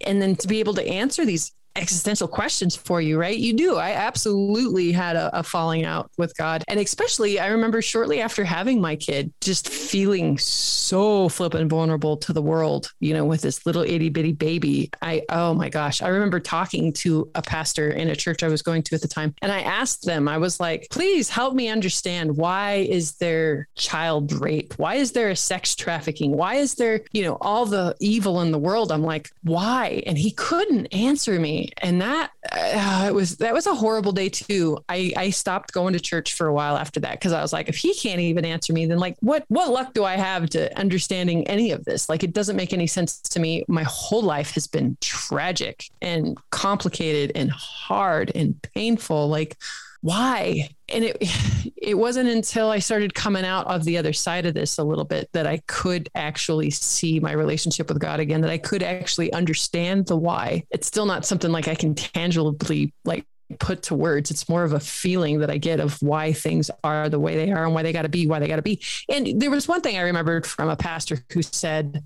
[0.05, 3.37] and then to be able to answer these existential questions for you, right?
[3.37, 3.75] You do.
[3.77, 6.63] I absolutely had a, a falling out with God.
[6.67, 12.33] And especially, I remember shortly after having my kid, just feeling so flippant vulnerable to
[12.33, 14.89] the world, you know, with this little itty bitty baby.
[15.01, 18.61] I, oh my gosh, I remember talking to a pastor in a church I was
[18.61, 19.33] going to at the time.
[19.41, 24.31] And I asked them, I was like, please help me understand why is there child
[24.33, 24.73] rape?
[24.77, 26.31] Why is there a sex trafficking?
[26.31, 28.91] Why is there, you know, all the evil in the world?
[28.91, 30.03] I'm like, why?
[30.05, 31.62] And he couldn't answer me.
[31.79, 34.79] And that, uh, it was, that was a horrible day too.
[34.89, 37.69] I, I stopped going to church for a while after that because I was like,
[37.69, 40.77] if he can't even answer me, then like, what, what luck do I have to
[40.77, 42.09] understanding any of this?
[42.09, 43.63] Like, it doesn't make any sense to me.
[43.67, 49.27] My whole life has been tragic and complicated and hard and painful.
[49.27, 49.57] Like,
[50.03, 51.17] why and it
[51.77, 55.05] it wasn't until i started coming out of the other side of this a little
[55.05, 59.31] bit that i could actually see my relationship with god again that i could actually
[59.31, 63.25] understand the why it's still not something like i can tangibly like
[63.59, 67.07] put to words it's more of a feeling that i get of why things are
[67.07, 68.81] the way they are and why they got to be why they got to be
[69.09, 72.03] and there was one thing i remembered from a pastor who said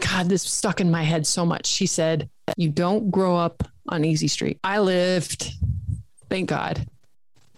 [0.00, 1.66] God, this stuck in my head so much.
[1.66, 4.58] She said, You don't grow up on Easy Street.
[4.64, 5.52] I lived,
[6.28, 6.86] thank God,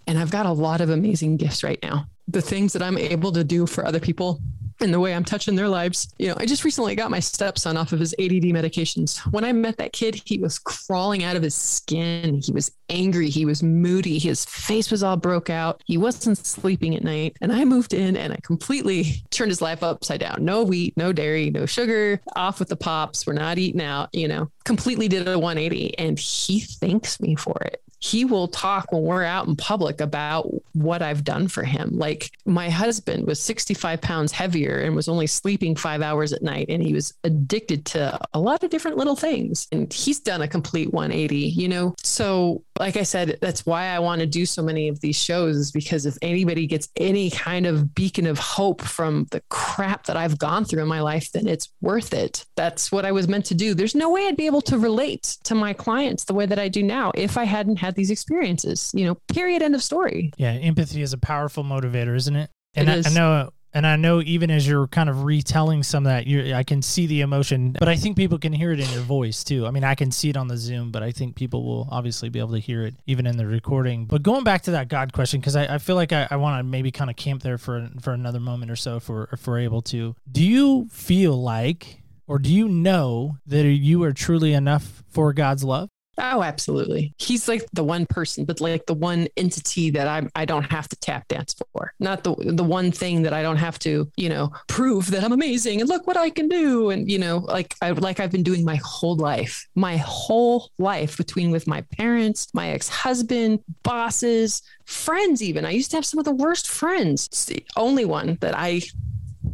[0.09, 2.07] and I've got a lot of amazing gifts right now.
[2.27, 4.41] The things that I'm able to do for other people
[4.81, 6.11] and the way I'm touching their lives.
[6.17, 9.19] You know, I just recently got my stepson off of his ADD medications.
[9.31, 12.41] When I met that kid, he was crawling out of his skin.
[12.41, 13.29] He was angry.
[13.29, 14.17] He was moody.
[14.17, 15.83] His face was all broke out.
[15.85, 17.37] He wasn't sleeping at night.
[17.41, 20.43] And I moved in and I completely turned his life upside down.
[20.43, 23.27] No wheat, no dairy, no sugar, off with the pops.
[23.27, 25.99] We're not eating out, you know, completely did a 180.
[25.99, 30.49] And he thanks me for it he will talk when we're out in public about
[30.73, 31.97] what I've done for him.
[31.97, 36.67] Like my husband was 65 pounds heavier and was only sleeping five hours at night,
[36.69, 39.67] and he was addicted to a lot of different little things.
[39.71, 41.95] And he's done a complete 180, you know?
[42.03, 45.57] So, like I said, that's why I want to do so many of these shows,
[45.57, 50.15] is because if anybody gets any kind of beacon of hope from the crap that
[50.15, 52.45] I've gone through in my life, then it's worth it.
[52.55, 53.73] That's what I was meant to do.
[53.73, 56.69] There's no way I'd be able to relate to my clients the way that I
[56.69, 60.31] do now if I hadn't had these experiences, you know, period, end of story.
[60.37, 62.49] Yeah, empathy is a powerful motivator, isn't it?
[62.75, 66.05] And It I, I know, and I know, even as you're kind of retelling some
[66.05, 68.79] of that, you I can see the emotion, but I think people can hear it
[68.79, 69.67] in your voice too.
[69.67, 72.29] I mean, I can see it on the Zoom, but I think people will obviously
[72.29, 74.05] be able to hear it even in the recording.
[74.05, 76.59] But going back to that God question, because I, I feel like I, I want
[76.59, 79.45] to maybe kind of camp there for for another moment or so, if we're if
[79.45, 80.15] we're able to.
[80.31, 85.63] Do you feel like, or do you know that you are truly enough for God's
[85.63, 85.89] love?
[86.21, 87.13] Oh, absolutely.
[87.17, 90.89] He's like the one person, but like the one entity that I I don't have
[90.89, 91.93] to tap dance for.
[91.99, 95.31] Not the the one thing that I don't have to, you know, prove that I'm
[95.31, 96.89] amazing and look what I can do.
[96.89, 101.15] And you know, like I like I've been doing my whole life, my whole life
[101.17, 105.41] between with my parents, my ex husband, bosses, friends.
[105.41, 107.27] Even I used to have some of the worst friends.
[107.27, 108.81] It's the only one that I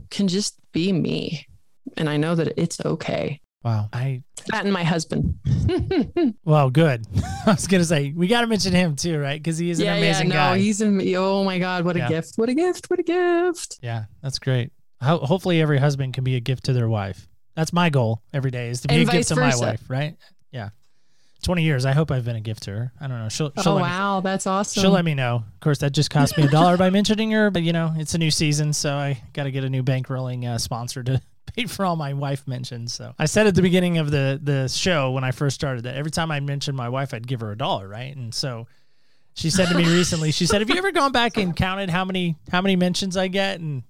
[0.10, 1.48] can just be me,
[1.96, 3.40] and I know that it's okay.
[3.66, 5.40] Wow, I That and my husband.
[6.46, 7.04] well, good.
[7.48, 9.42] I was gonna say we got to mention him too, right?
[9.42, 10.58] Because he is an amazing yeah, no, guy.
[10.60, 12.34] he's am- oh my god, what a gift!
[12.36, 12.92] What a gift!
[12.92, 13.80] What a gift!
[13.82, 14.72] Yeah, that's great.
[15.02, 17.28] Ho- hopefully, every husband can be a gift to their wife.
[17.56, 19.82] That's my goal every day is to be And a gift vice to my wife,
[19.90, 20.16] right?
[20.52, 20.70] Yeah.
[21.44, 21.86] 20 years.
[21.86, 22.92] I hope I've been a gift to her.
[23.00, 23.30] I don't know.
[23.30, 24.82] She'll, she'll, oh let, wow, that's awesome.
[24.82, 25.44] she'll let me know.
[25.54, 28.16] Of course, that just cost me a dollar by mentioning her, but you know, it's
[28.16, 31.22] a new season, so I got to get a new bankrolling uh, sponsor to
[31.68, 32.94] for all my wife mentions.
[32.94, 35.96] So I said at the beginning of the the show when I first started that
[35.96, 38.16] every time I mentioned my wife, I'd give her a dollar, right?
[38.16, 38.68] And so
[39.34, 42.06] she said to me recently, she said, "Have you ever gone back and counted how
[42.06, 43.84] many how many mentions I get?" And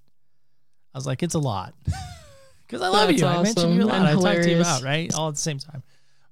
[0.93, 1.73] I was like, "It's a lot."
[2.67, 3.27] Because I love That's you.
[3.27, 3.95] I mentioned you a lot.
[3.95, 5.83] and I talked to you about right all at the same time.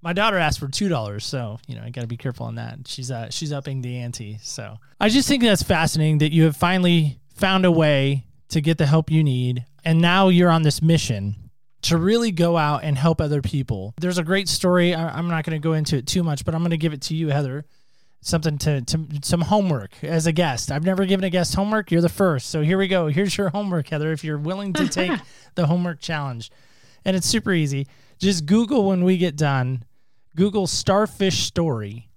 [0.01, 2.55] My daughter asked for two dollars, so you know I got to be careful on
[2.55, 2.79] that.
[2.87, 4.39] She's uh she's upping the ante.
[4.41, 8.79] So I just think that's fascinating that you have finally found a way to get
[8.79, 11.35] the help you need, and now you're on this mission
[11.83, 13.93] to really go out and help other people.
[13.99, 14.95] There's a great story.
[14.95, 16.93] I, I'm not going to go into it too much, but I'm going to give
[16.93, 17.65] it to you, Heather.
[18.21, 20.71] something to, to some homework as a guest.
[20.71, 21.91] I've never given a guest homework.
[21.91, 22.49] You're the first.
[22.49, 23.07] So here we go.
[23.07, 25.11] Here's your homework, Heather, if you're willing to take
[25.55, 26.49] the homework challenge.
[27.03, 27.87] And it's super easy.
[28.17, 29.83] Just Google when we get done,
[30.37, 32.09] Google starfish story.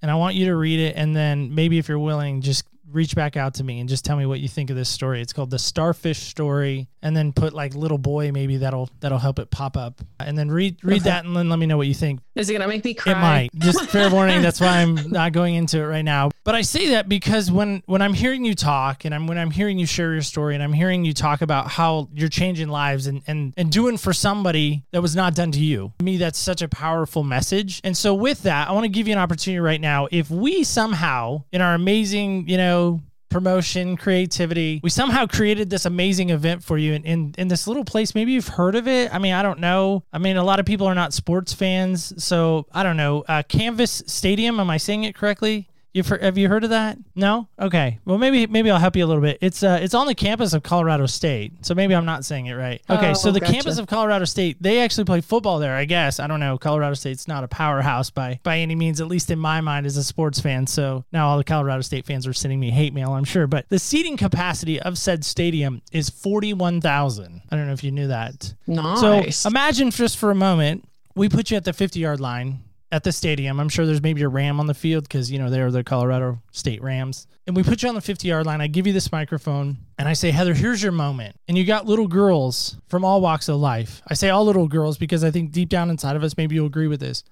[0.00, 0.94] And I want you to read it.
[0.94, 4.16] And then maybe if you're willing, just reach back out to me and just tell
[4.16, 5.20] me what you think of this story.
[5.20, 8.32] It's called the Starfish Story, and then put like little boy.
[8.32, 10.00] Maybe that'll that'll help it pop up.
[10.20, 11.10] And then read read Okay.
[11.10, 12.20] that and then let me know what you think.
[12.34, 13.12] Is it gonna make me cry?
[13.12, 13.50] It might.
[13.56, 14.42] Just fair warning.
[14.42, 16.30] That's why I'm not going into it right now.
[16.48, 19.50] But I say that because when when I'm hearing you talk and I'm when I'm
[19.50, 23.06] hearing you share your story and I'm hearing you talk about how you're changing lives
[23.06, 25.92] and and and doing for somebody that was not done to you.
[25.98, 27.82] To me, that's such a powerful message.
[27.84, 30.08] And so with that, I want to give you an opportunity right now.
[30.10, 34.80] If we somehow in our amazing, you know, promotion, creativity.
[34.82, 38.14] We somehow created this amazing event for you in, in, in this little place.
[38.14, 39.12] Maybe you've heard of it.
[39.12, 40.02] I mean, I don't know.
[40.14, 42.24] I mean, a lot of people are not sports fans.
[42.24, 43.26] So I don't know.
[43.28, 45.68] Uh, Canvas Stadium, am I saying it correctly?
[45.94, 46.98] You've heard, have you heard of that?
[47.14, 47.48] No.
[47.58, 47.98] Okay.
[48.04, 49.38] Well, maybe maybe I'll help you a little bit.
[49.40, 52.54] It's uh it's on the campus of Colorado State, so maybe I'm not saying it
[52.54, 52.82] right.
[52.90, 53.10] Okay.
[53.10, 53.52] Oh, so the gotcha.
[53.52, 55.74] campus of Colorado State, they actually play football there.
[55.74, 56.58] I guess I don't know.
[56.58, 59.96] Colorado State's not a powerhouse by by any means, at least in my mind as
[59.96, 60.66] a sports fan.
[60.66, 63.46] So now all the Colorado State fans are sending me hate mail, I'm sure.
[63.46, 67.42] But the seating capacity of said stadium is forty one thousand.
[67.50, 68.54] I don't know if you knew that.
[68.66, 69.38] Nice.
[69.38, 73.04] So imagine just for a moment, we put you at the 50 yard line at
[73.04, 73.60] the stadium.
[73.60, 76.40] I'm sure there's maybe a Ram on the field because, you know, they're the Colorado
[76.52, 77.26] State Rams.
[77.46, 78.60] And we put you on the 50 yard line.
[78.60, 81.36] I give you this microphone and I say, Heather, here's your moment.
[81.48, 84.02] And you got little girls from all walks of life.
[84.08, 86.66] I say all little girls because I think deep down inside of us, maybe you'll
[86.66, 87.24] agree with this.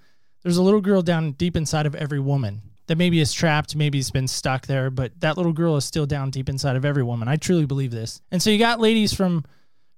[0.42, 3.98] There's a little girl down deep inside of every woman that maybe is trapped, maybe
[3.98, 7.02] has been stuck there, but that little girl is still down deep inside of every
[7.02, 7.28] woman.
[7.28, 8.20] I truly believe this.
[8.30, 9.44] And so you got ladies from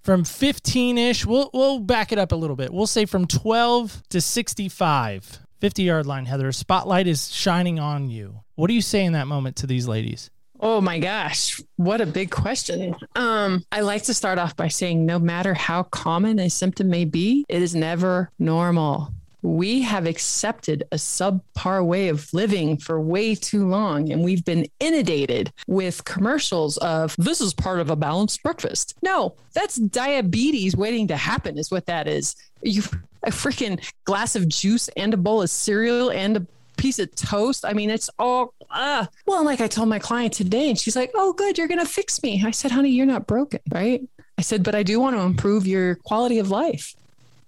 [0.01, 2.73] from 15ish, we'll we'll back it up a little bit.
[2.73, 5.41] We'll say from 12 to 65.
[5.61, 6.53] 50 yard line, Heather.
[6.53, 8.41] Spotlight is shining on you.
[8.55, 10.31] What do you say in that moment to these ladies?
[10.61, 12.97] Oh my gosh, what a big question.
[13.15, 17.05] Um, I like to start off by saying no matter how common a symptom may
[17.05, 19.13] be, it is never normal.
[19.43, 24.67] We have accepted a subpar way of living for way too long, and we've been
[24.81, 28.95] inundated with commercials of this is part of a balanced breakfast.
[29.03, 32.35] No, that's diabetes waiting to happen, is what that is.
[32.63, 32.83] You
[33.25, 36.47] a freaking glass of juice and a bowl of cereal and a
[36.77, 37.65] piece of toast.
[37.65, 41.11] I mean, it's all uh well, like I told my client today, and she's like,
[41.15, 42.43] Oh, good, you're gonna fix me.
[42.45, 44.03] I said, honey, you're not broken, right?
[44.39, 46.95] I said, but I do want to improve your quality of life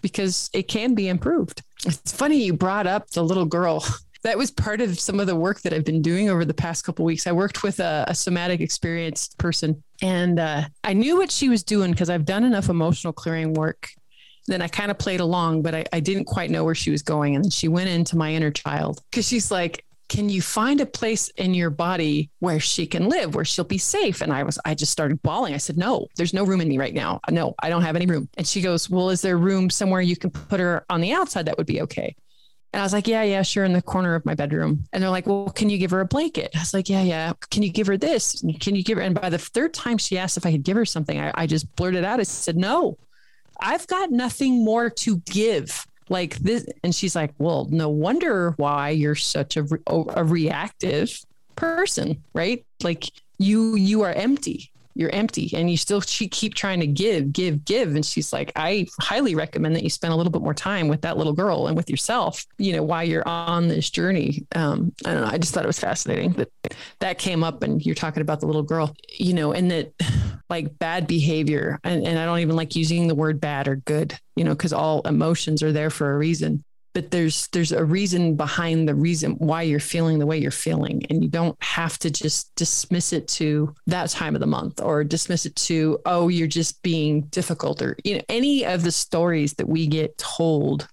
[0.01, 1.63] because it can be improved.
[1.85, 3.85] It's funny you brought up the little girl.
[4.23, 6.85] That was part of some of the work that I've been doing over the past
[6.85, 7.27] couple weeks.
[7.27, 11.63] I worked with a, a somatic experienced person, and uh, I knew what she was
[11.63, 13.89] doing because I've done enough emotional clearing work
[14.51, 17.03] then I kind of played along, but I, I didn't quite know where she was
[17.03, 17.37] going.
[17.37, 20.87] And then she went into my inner child because she's like, can you find a
[20.87, 24.21] place in your body where she can live, where she'll be safe?
[24.21, 25.55] And I was, I just started bawling.
[25.55, 27.21] I said, no, there's no room in me right now.
[27.31, 28.29] No, I don't have any room.
[28.37, 31.47] And she goes, well, is there room somewhere you can put her on the outside
[31.47, 32.17] that would be okay?
[32.73, 34.85] And I was like, yeah, yeah, sure, in the corner of my bedroom.
[34.93, 36.51] And they're like, well, can you give her a blanket?
[36.57, 37.33] I was like, yeah, yeah.
[37.51, 38.45] Can you give her this?
[38.61, 39.05] Can you give her?
[39.05, 41.47] And by the third time she asked if I could give her something, I, I
[41.47, 42.99] just blurted out, I said, no,
[43.61, 45.87] I've got nothing more to give.
[46.11, 46.67] Like this.
[46.85, 51.19] And she's like, well, no wonder why you're such a, re- a reactive
[51.57, 52.67] person, right?
[52.83, 54.70] Like you, you are empty.
[54.95, 57.95] You're empty and you still she keep trying to give, give, give.
[57.95, 61.03] And she's like, I highly recommend that you spend a little bit more time with
[61.03, 64.47] that little girl and with yourself, you know, while you're on this journey.
[64.55, 65.31] Um, I don't know.
[65.31, 66.51] I just thought it was fascinating that
[67.01, 69.93] that came up and you're talking about the little girl, you know, and that
[70.51, 71.79] like bad behavior.
[71.85, 74.73] And, and I don't even like using the word bad or good, you know, because
[74.73, 76.65] all emotions are there for a reason.
[76.93, 81.07] But there's there's a reason behind the reason why you're feeling the way you're feeling.
[81.09, 85.05] And you don't have to just dismiss it to that time of the month or
[85.05, 89.55] dismiss it to, oh, you're just being difficult or you know, any of the stories
[89.55, 90.89] that we get told,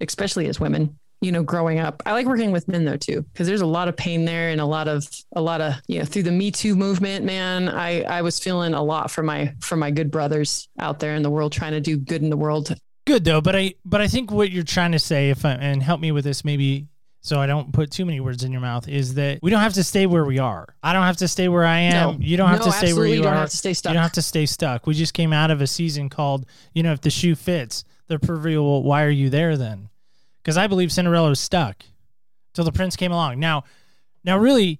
[0.00, 2.02] especially as women, you know, growing up.
[2.06, 4.60] I like working with men though too, because there's a lot of pain there and
[4.60, 7.24] a lot of a lot of you know through the Me Too movement.
[7.24, 11.14] Man, I I was feeling a lot for my for my good brothers out there
[11.14, 12.74] in the world trying to do good in the world.
[13.10, 15.82] Good though, but I but I think what you're trying to say, if I, and
[15.82, 16.86] help me with this, maybe
[17.22, 19.74] so I don't put too many words in your mouth, is that we don't have
[19.74, 20.76] to stay where we are.
[20.80, 22.12] I don't have to stay where I am.
[22.12, 22.18] No.
[22.20, 23.40] you don't have No, to stay where absolutely you don't are.
[23.40, 23.90] have to stay stuck.
[23.90, 24.86] You don't have to stay stuck.
[24.86, 28.20] We just came out of a season called, you know, if the shoe fits, the
[28.20, 29.88] proverbial, why are you there then?
[30.42, 31.82] Because I believe Cinderella was stuck
[32.54, 33.40] till the prince came along.
[33.40, 33.64] Now,
[34.22, 34.78] now really,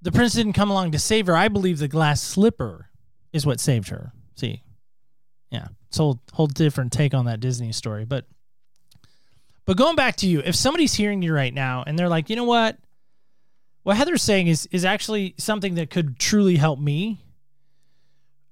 [0.00, 1.36] the prince didn't come along to save her.
[1.36, 2.88] I believe the glass slipper
[3.34, 4.12] is what saved her.
[4.34, 4.62] See,
[5.50, 8.04] yeah, it's a whole, whole different take on that Disney story.
[8.04, 8.26] But,
[9.66, 12.36] but going back to you, if somebody's hearing you right now and they're like, you
[12.36, 12.78] know what,
[13.82, 17.18] what Heather's saying is is actually something that could truly help me.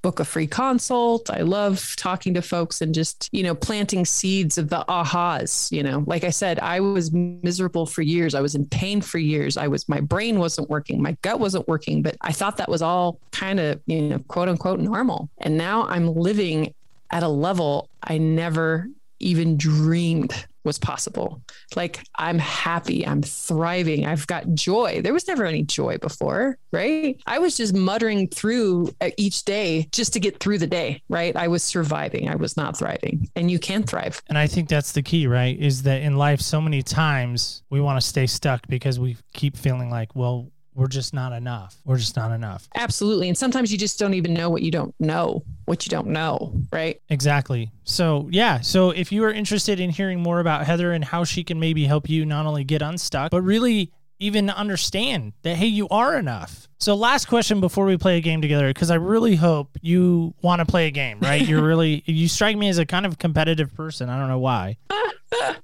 [0.00, 1.28] book a free consult.
[1.28, 5.72] I love talking to folks and just, you know, planting seeds of the ahas.
[5.72, 8.36] You know, like I said, I was miserable for years.
[8.36, 9.56] I was in pain for years.
[9.56, 12.80] I was, my brain wasn't working, my gut wasn't working, but I thought that was
[12.80, 15.28] all kind of, you know, quote unquote normal.
[15.38, 16.74] And now I'm living
[17.10, 18.88] at a level I never
[19.20, 21.42] even dreamed was possible.
[21.74, 25.00] Like I'm happy, I'm thriving, I've got joy.
[25.02, 27.18] There was never any joy before, right?
[27.26, 31.34] I was just muttering through uh, each day just to get through the day, right?
[31.34, 33.28] I was surviving, I was not thriving.
[33.34, 34.22] And you can thrive.
[34.28, 35.58] And I think that's the key, right?
[35.58, 39.56] Is that in life, so many times we want to stay stuck because we keep
[39.56, 41.76] feeling like, well, we're just not enough.
[41.84, 42.68] We're just not enough.
[42.76, 43.28] Absolutely.
[43.28, 46.54] And sometimes you just don't even know what you don't know, what you don't know,
[46.72, 47.02] right?
[47.08, 47.72] Exactly.
[47.82, 48.60] So, yeah.
[48.60, 51.84] So, if you are interested in hearing more about Heather and how she can maybe
[51.84, 56.68] help you not only get unstuck, but really even understand that, hey, you are enough.
[56.78, 60.60] So, last question before we play a game together, because I really hope you want
[60.60, 61.46] to play a game, right?
[61.46, 64.08] You're really, you strike me as a kind of competitive person.
[64.08, 64.76] I don't know why.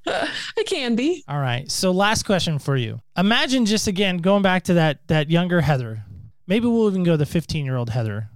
[0.07, 1.25] I can be.
[1.29, 1.71] All right.
[1.71, 3.01] So last question for you.
[3.17, 6.05] Imagine just again going back to that that younger Heather.
[6.47, 8.29] Maybe we'll even go the 15 year old Heather.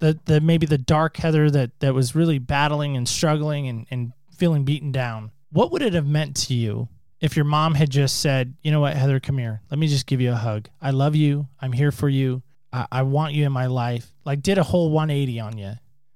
[0.00, 4.12] The the maybe the dark Heather that that was really battling and struggling and, and
[4.36, 5.30] feeling beaten down.
[5.50, 6.88] What would it have meant to you
[7.20, 9.62] if your mom had just said, you know what, Heather, come here.
[9.70, 10.68] Let me just give you a hug.
[10.80, 11.48] I love you.
[11.60, 12.42] I'm here for you.
[12.72, 14.12] I, I want you in my life.
[14.24, 15.72] Like did a whole 180 on you.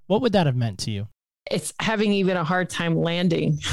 [0.06, 1.08] What would that have meant to you?
[1.50, 3.58] It's having even a hard time landing.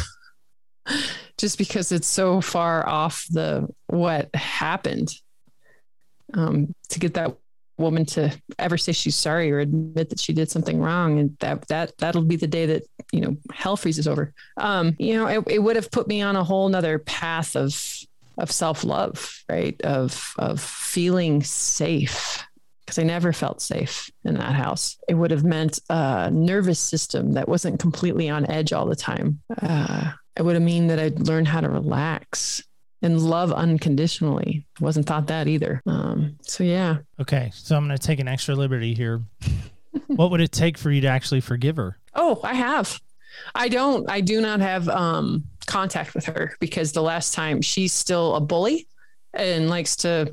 [1.38, 5.10] just because it's so far off the what happened
[6.34, 7.38] um, to get that
[7.78, 11.68] woman to ever say she's sorry or admit that she did something wrong and that
[11.68, 15.44] that that'll be the day that you know hell freezes over um you know it,
[15.48, 17.80] it would have put me on a whole nother path of
[18.38, 22.44] of self-love right of of feeling safe
[22.86, 24.98] because I never felt safe in that house.
[25.10, 29.42] It would have meant a nervous system that wasn't completely on edge all the time.
[29.62, 32.64] Uh, it would have mean that I'd learn how to relax
[33.02, 34.66] and love unconditionally.
[34.80, 35.82] Wasn't taught that either.
[35.86, 36.98] Um, so yeah.
[37.20, 39.22] Okay, so I'm going to take an extra liberty here.
[40.08, 41.98] what would it take for you to actually forgive her?
[42.14, 43.00] Oh, I have.
[43.54, 44.10] I don't.
[44.10, 48.42] I do not have um, contact with her because the last time she's still a
[48.42, 48.88] bully
[49.34, 50.30] and likes to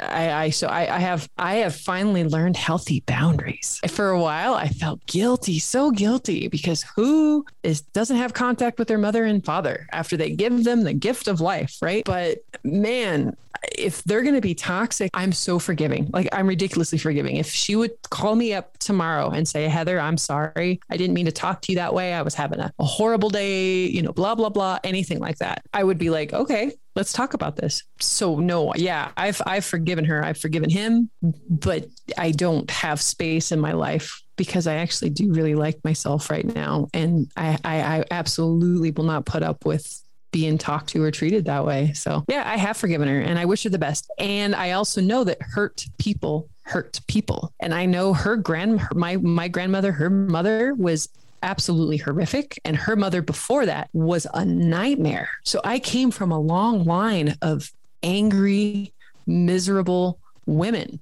[0.00, 3.80] I, I so I, I have I have finally learned healthy boundaries.
[3.88, 8.88] For a while, I felt guilty, so guilty because who is doesn't have contact with
[8.88, 12.04] their mother and father after they give them the gift of life, right?
[12.04, 13.36] But man,
[13.76, 16.10] if they're going to be toxic, I'm so forgiving.
[16.12, 17.36] Like I'm ridiculously forgiving.
[17.36, 20.80] If she would call me up tomorrow and say, Heather, I'm sorry.
[20.90, 22.14] I didn't mean to talk to you that way.
[22.14, 25.62] I was having a, a horrible day, you know, blah, blah, blah, anything like that.
[25.72, 27.82] I would be like, okay, let's talk about this.
[28.00, 30.24] So no, yeah, I've, I've forgiven her.
[30.24, 31.10] I've forgiven him,
[31.48, 31.86] but
[32.16, 36.44] I don't have space in my life because I actually do really like myself right
[36.44, 36.88] now.
[36.92, 40.02] And I, I, I absolutely will not put up with
[40.36, 41.94] being talked to or treated that way.
[41.94, 44.10] So, yeah, I have forgiven her and I wish her the best.
[44.18, 47.54] And I also know that hurt people hurt people.
[47.58, 51.08] And I know her grand my my grandmother, her mother was
[51.42, 55.30] absolutely horrific and her mother before that was a nightmare.
[55.44, 57.72] So I came from a long line of
[58.02, 58.92] angry,
[59.26, 61.00] miserable women.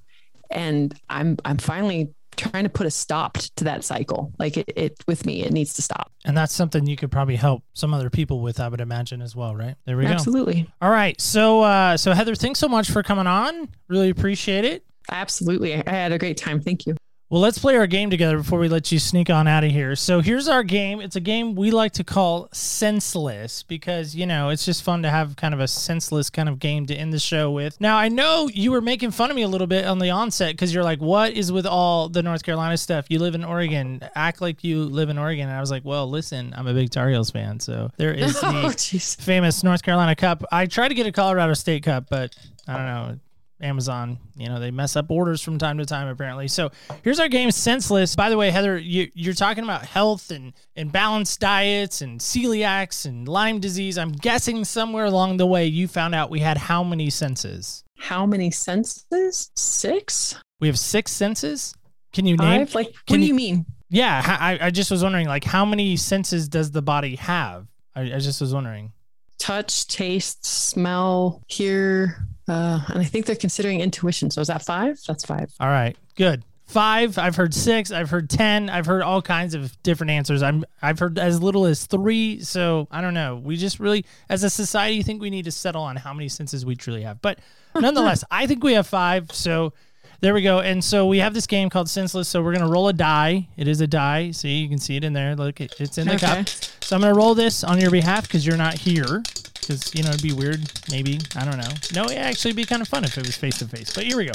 [0.49, 4.33] And I'm I'm finally trying to put a stop to that cycle.
[4.39, 6.13] Like it, it with me, it needs to stop.
[6.25, 9.35] And that's something you could probably help some other people with, I would imagine as
[9.37, 9.77] well, right?
[9.85, 10.63] There we Absolutely.
[10.63, 10.69] go.
[10.83, 11.21] All right.
[11.21, 13.69] So uh so Heather, thanks so much for coming on.
[13.89, 14.85] Really appreciate it.
[15.11, 15.75] Absolutely.
[15.75, 16.61] I had a great time.
[16.61, 16.97] Thank you.
[17.35, 19.97] Well, let's play our game together before we let you sneak on out of here.
[19.97, 21.01] So here's our game.
[21.01, 25.11] It's a game we like to call senseless because, you know, it's just fun to
[25.11, 27.81] have kind of a senseless kind of game to end the show with.
[27.81, 30.53] Now, I know you were making fun of me a little bit on the onset
[30.53, 33.07] because you're like, what is with all the North Carolina stuff?
[33.09, 34.01] You live in Oregon.
[34.15, 35.49] Act like you live in Oregon.
[35.49, 37.59] And I was like, well, listen, I'm a big Tar Heels fan.
[37.59, 40.45] So there is oh, the Oh, famous North Carolina Cup.
[40.53, 42.37] I tried to get a Colorado State Cup, but
[42.69, 43.19] I don't know.
[43.61, 46.49] Amazon, you know, they mess up orders from time to time, apparently.
[46.49, 46.71] So
[47.03, 48.17] here's our game, Senseless.
[48.17, 53.07] By the way, Heather, you, you're talking about health and, and balanced diets and celiacs
[53.07, 53.97] and Lyme disease.
[53.97, 57.85] I'm guessing somewhere along the way you found out we had how many senses?
[57.97, 59.51] How many senses?
[59.57, 60.37] Six?
[60.61, 61.75] We have six senses?
[62.13, 62.67] Can you name?
[62.67, 62.75] Five?
[62.75, 63.67] Like, what can do you- you mean?
[63.91, 67.69] Yeah, I, I just was wondering, like, how many senses does the body have?
[67.95, 68.93] I, I just was wondering.
[69.39, 74.31] Touch, taste, smell, hear, uh, and I think they're considering intuition.
[74.31, 75.01] So is that five?
[75.07, 75.53] That's five.
[75.61, 76.45] All right, good.
[76.67, 77.19] Five.
[77.19, 77.91] I've heard six.
[77.91, 78.71] I've heard ten.
[78.71, 80.43] I've heard all kinds of different answers.
[80.43, 80.65] I'm.
[80.81, 82.41] I've heard as little as three.
[82.41, 83.37] So I don't know.
[83.37, 86.65] We just really, as a society, think we need to settle on how many senses
[86.65, 87.21] we truly have.
[87.21, 87.39] But
[87.75, 89.31] nonetheless, I think we have five.
[89.33, 89.75] So
[90.21, 90.61] there we go.
[90.61, 92.29] And so we have this game called Senseless.
[92.29, 93.47] So we're gonna roll a die.
[93.59, 94.31] It is a die.
[94.31, 95.37] See, you can see it in there.
[95.37, 96.27] Look, it's in the Okay.
[96.45, 96.49] cup.
[96.81, 99.23] So I'm gonna roll this on your behalf because you're not here.
[99.67, 100.61] Because you know it'd be weird.
[100.91, 101.73] Maybe I don't know.
[101.95, 103.95] No, it'd actually be kind of fun if it was face to face.
[103.95, 104.33] But here we go.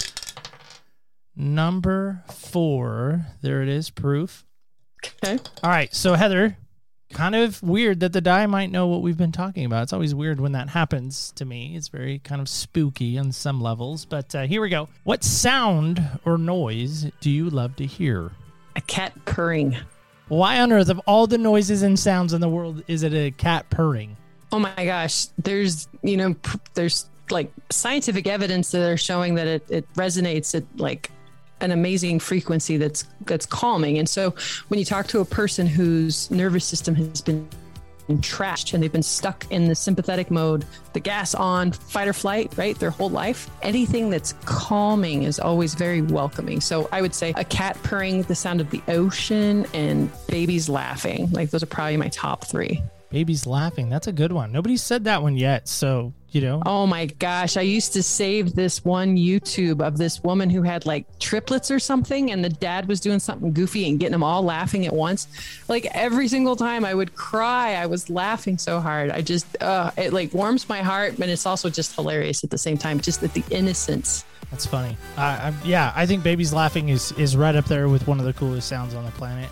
[1.36, 3.26] Number four.
[3.42, 3.90] There it is.
[3.90, 4.46] Proof.
[5.24, 5.40] Okay.
[5.64, 5.94] All right.
[5.94, 6.58] So Heather,
[7.14, 9.84] kind of weird that the die might know what we've been talking about.
[9.84, 11.76] It's always weird when that happens to me.
[11.76, 14.06] It's very kind of spooky on some levels.
[14.06, 14.90] But uh, here we go.
[15.04, 18.32] What sound or noise do you love to hear?
[18.76, 19.78] A cat purring.
[20.28, 23.32] Why on earth, of all the noises and sounds in the world, is it a
[23.32, 24.16] cat purring?
[24.52, 25.28] Oh my gosh.
[25.38, 30.56] There's, you know, p- there's like scientific evidence that are showing that it, it resonates
[30.56, 31.12] at like
[31.62, 33.98] an amazing frequency that's that's calming.
[33.98, 34.34] And so
[34.70, 37.48] when you talk to a person whose nervous system has been
[38.18, 42.52] trashed and they've been stuck in the sympathetic mode, the gas on, fight or flight,
[42.58, 42.78] right?
[42.80, 43.50] Their whole life.
[43.62, 46.60] Anything that's calming is always very welcoming.
[46.60, 51.30] So I would say a cat purring, the sound of the ocean, and babies laughing.
[51.32, 52.82] Like those are probably my top three.
[53.10, 53.90] Baby's laughing.
[53.90, 54.52] That's a good one.
[54.52, 55.68] Nobody said that one yet.
[55.68, 57.58] So, you know, Oh my gosh.
[57.58, 61.80] I used to save this one YouTube of this woman who had like triplets or
[61.80, 65.28] something, and the dad was doing something goofy and getting them all laughing at once.
[65.68, 69.10] Like every single time I would cry, I was laughing so hard.
[69.10, 72.60] I just, uh, it like warms my heart, but it's also just hilarious at the
[72.60, 74.24] same time, just at the innocence.
[74.52, 74.96] that's funny.
[75.18, 78.26] Uh, I, yeah, I think baby's laughing is, is right up there with one of
[78.26, 79.50] the coolest sounds on the planet.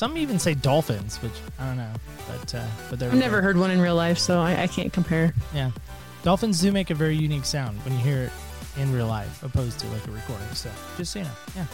[0.00, 1.92] Some even say dolphins, which I don't know.
[2.26, 4.90] But, uh, but there I've never heard one in real life, so I, I can't
[4.90, 5.34] compare.
[5.54, 5.72] Yeah.
[6.22, 8.32] Dolphins do make a very unique sound when you hear it
[8.80, 10.46] in real life, opposed to like a recording.
[10.54, 11.64] So just so you know, yeah.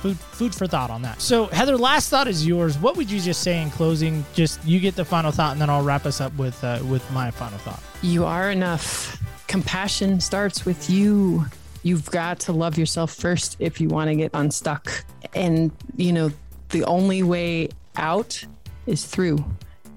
[0.00, 1.20] Food, food for thought on that.
[1.20, 2.78] So Heather, last thought is yours.
[2.78, 4.24] What would you just say in closing?
[4.32, 7.10] Just you get the final thought, and then I'll wrap us up with uh, with
[7.10, 7.82] my final thought.
[8.00, 9.20] You are enough.
[9.48, 11.46] Compassion starts with you.
[11.82, 15.04] You've got to love yourself first if you want to get unstuck.
[15.34, 16.30] And, you know,
[16.70, 18.44] the only way out
[18.86, 19.44] is through.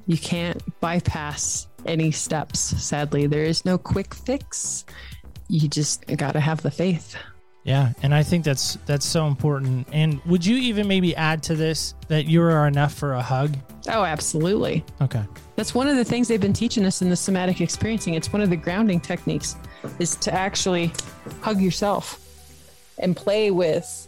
[0.08, 3.28] You can't bypass any steps, sadly.
[3.28, 4.86] There is no quick fix.
[5.48, 7.16] You just got to have the faith.
[7.64, 9.88] Yeah, and I think that's that's so important.
[9.92, 13.56] And would you even maybe add to this that you are enough for a hug?
[13.88, 14.84] Oh, absolutely.
[15.02, 15.24] Okay.
[15.56, 18.14] That's one of the things they've been teaching us in the somatic experiencing.
[18.14, 19.56] It's one of the grounding techniques
[20.00, 20.92] is to actually
[21.42, 22.26] hug yourself
[22.98, 24.08] and play with,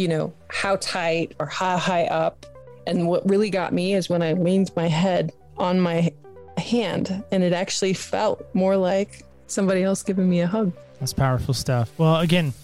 [0.00, 2.46] you know, how tight or how high up.
[2.86, 6.10] And what really got me is when I leaned my head on my
[6.56, 10.72] hand and it actually felt more like somebody else giving me a hug.
[10.98, 11.92] That's powerful stuff.
[11.98, 12.54] Well, again,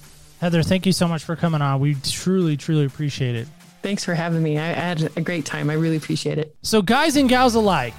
[0.41, 1.78] Heather, thank you so much for coming on.
[1.78, 3.49] We truly, truly appreciate it.
[3.82, 4.59] Thanks for having me.
[4.59, 5.68] I had a great time.
[5.68, 6.57] I really appreciate it.
[6.62, 7.95] So, guys and gals alike,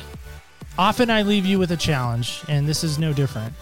[0.78, 3.54] often I leave you with a challenge, and this is no different.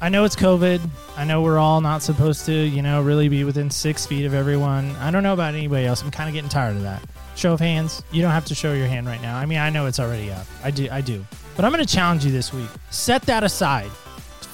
[0.00, 0.80] I know it's COVID.
[1.16, 4.34] I know we're all not supposed to, you know, really be within six feet of
[4.34, 4.90] everyone.
[4.96, 6.02] I don't know about anybody else.
[6.02, 7.02] I'm kind of getting tired of that.
[7.36, 8.02] Show of hands.
[8.12, 9.36] You don't have to show your hand right now.
[9.36, 10.46] I mean, I know it's already up.
[10.62, 10.88] I do.
[10.90, 11.24] I do.
[11.56, 12.68] But I'm going to challenge you this week.
[12.90, 13.90] Set that aside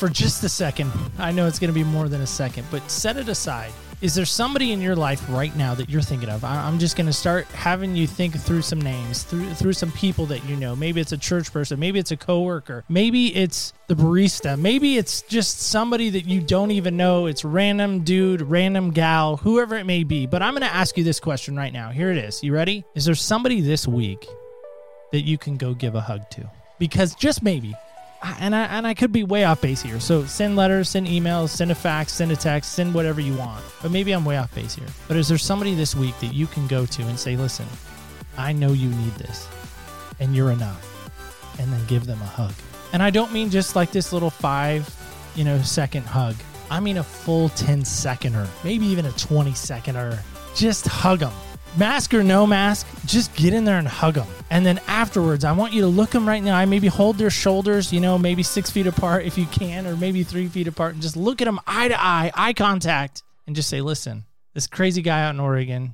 [0.01, 0.93] for just a second.
[1.19, 3.73] I know it's going to be more than a second, but set it aside.
[4.01, 6.43] Is there somebody in your life right now that you're thinking of?
[6.43, 9.93] I- I'm just going to start having you think through some names, through through some
[9.93, 10.75] people that you know.
[10.75, 15.21] Maybe it's a church person, maybe it's a coworker, maybe it's the barista, maybe it's
[15.23, 17.27] just somebody that you don't even know.
[17.27, 20.25] It's random dude, random gal, whoever it may be.
[20.27, 21.91] But I'm going to ask you this question right now.
[21.91, 22.43] Here it is.
[22.43, 22.85] You ready?
[22.95, 24.27] Is there somebody this week
[25.13, 26.51] that you can go give a hug to?
[26.79, 27.75] Because just maybe,
[28.23, 30.01] and I and I could be way off base here.
[30.01, 33.65] So send letters, send emails, send a fax, send a text, send whatever you want.
[33.83, 34.89] But maybe I'm way off base here.
[35.09, 37.67] But is there somebody this week that you can go to and say, "Listen,
[38.37, 39.49] I know you need this,
[40.19, 40.87] and you're enough,"
[41.59, 42.53] and then give them a hug.
[42.93, 44.89] And I don't mean just like this little five,
[45.35, 46.37] you know, second hug.
[46.71, 50.23] I mean a full 10 seconder, maybe even a 20 seconder.
[50.55, 51.33] Just hug them.
[51.77, 54.27] Mask or no mask, just get in there and hug them.
[54.51, 57.31] And then afterwards, I want you to look them right the eye, maybe hold their
[57.31, 60.95] shoulders, you know, maybe six feet apart if you can, or maybe three feet apart,
[60.95, 64.67] and just look at them eye to eye, eye contact, and just say, listen, this
[64.67, 65.93] crazy guy out in Oregon,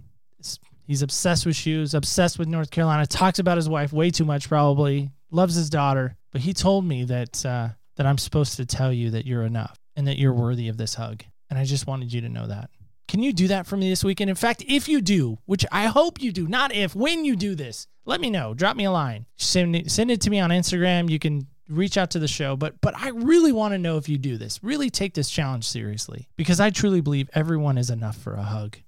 [0.86, 4.48] he's obsessed with shoes, obsessed with North Carolina, talks about his wife way too much,
[4.48, 6.16] probably, loves his daughter.
[6.32, 9.78] But he told me that, uh, that I'm supposed to tell you that you're enough
[9.94, 11.22] and that you're worthy of this hug.
[11.50, 12.70] And I just wanted you to know that.
[13.08, 14.30] Can you do that for me this weekend?
[14.30, 17.54] In fact, if you do, which I hope you do, not if, when you do
[17.54, 18.54] this, let me know.
[18.54, 19.26] Drop me a line.
[19.36, 21.10] Send it, send it to me on Instagram.
[21.10, 24.08] You can reach out to the show, but but I really want to know if
[24.08, 24.62] you do this.
[24.62, 28.78] Really take this challenge seriously because I truly believe everyone is enough for a hug.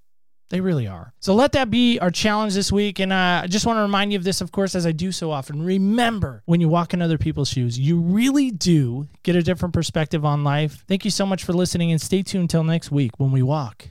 [0.49, 1.13] They really are.
[1.19, 2.97] So let that be our challenge this week.
[2.99, 5.11] And uh, I just want to remind you of this, of course, as I do
[5.11, 5.63] so often.
[5.63, 10.25] Remember, when you walk in other people's shoes, you really do get a different perspective
[10.25, 10.83] on life.
[10.87, 13.89] Thank you so much for listening and stay tuned until next week when we walk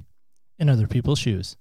[0.58, 1.56] in other people's shoes.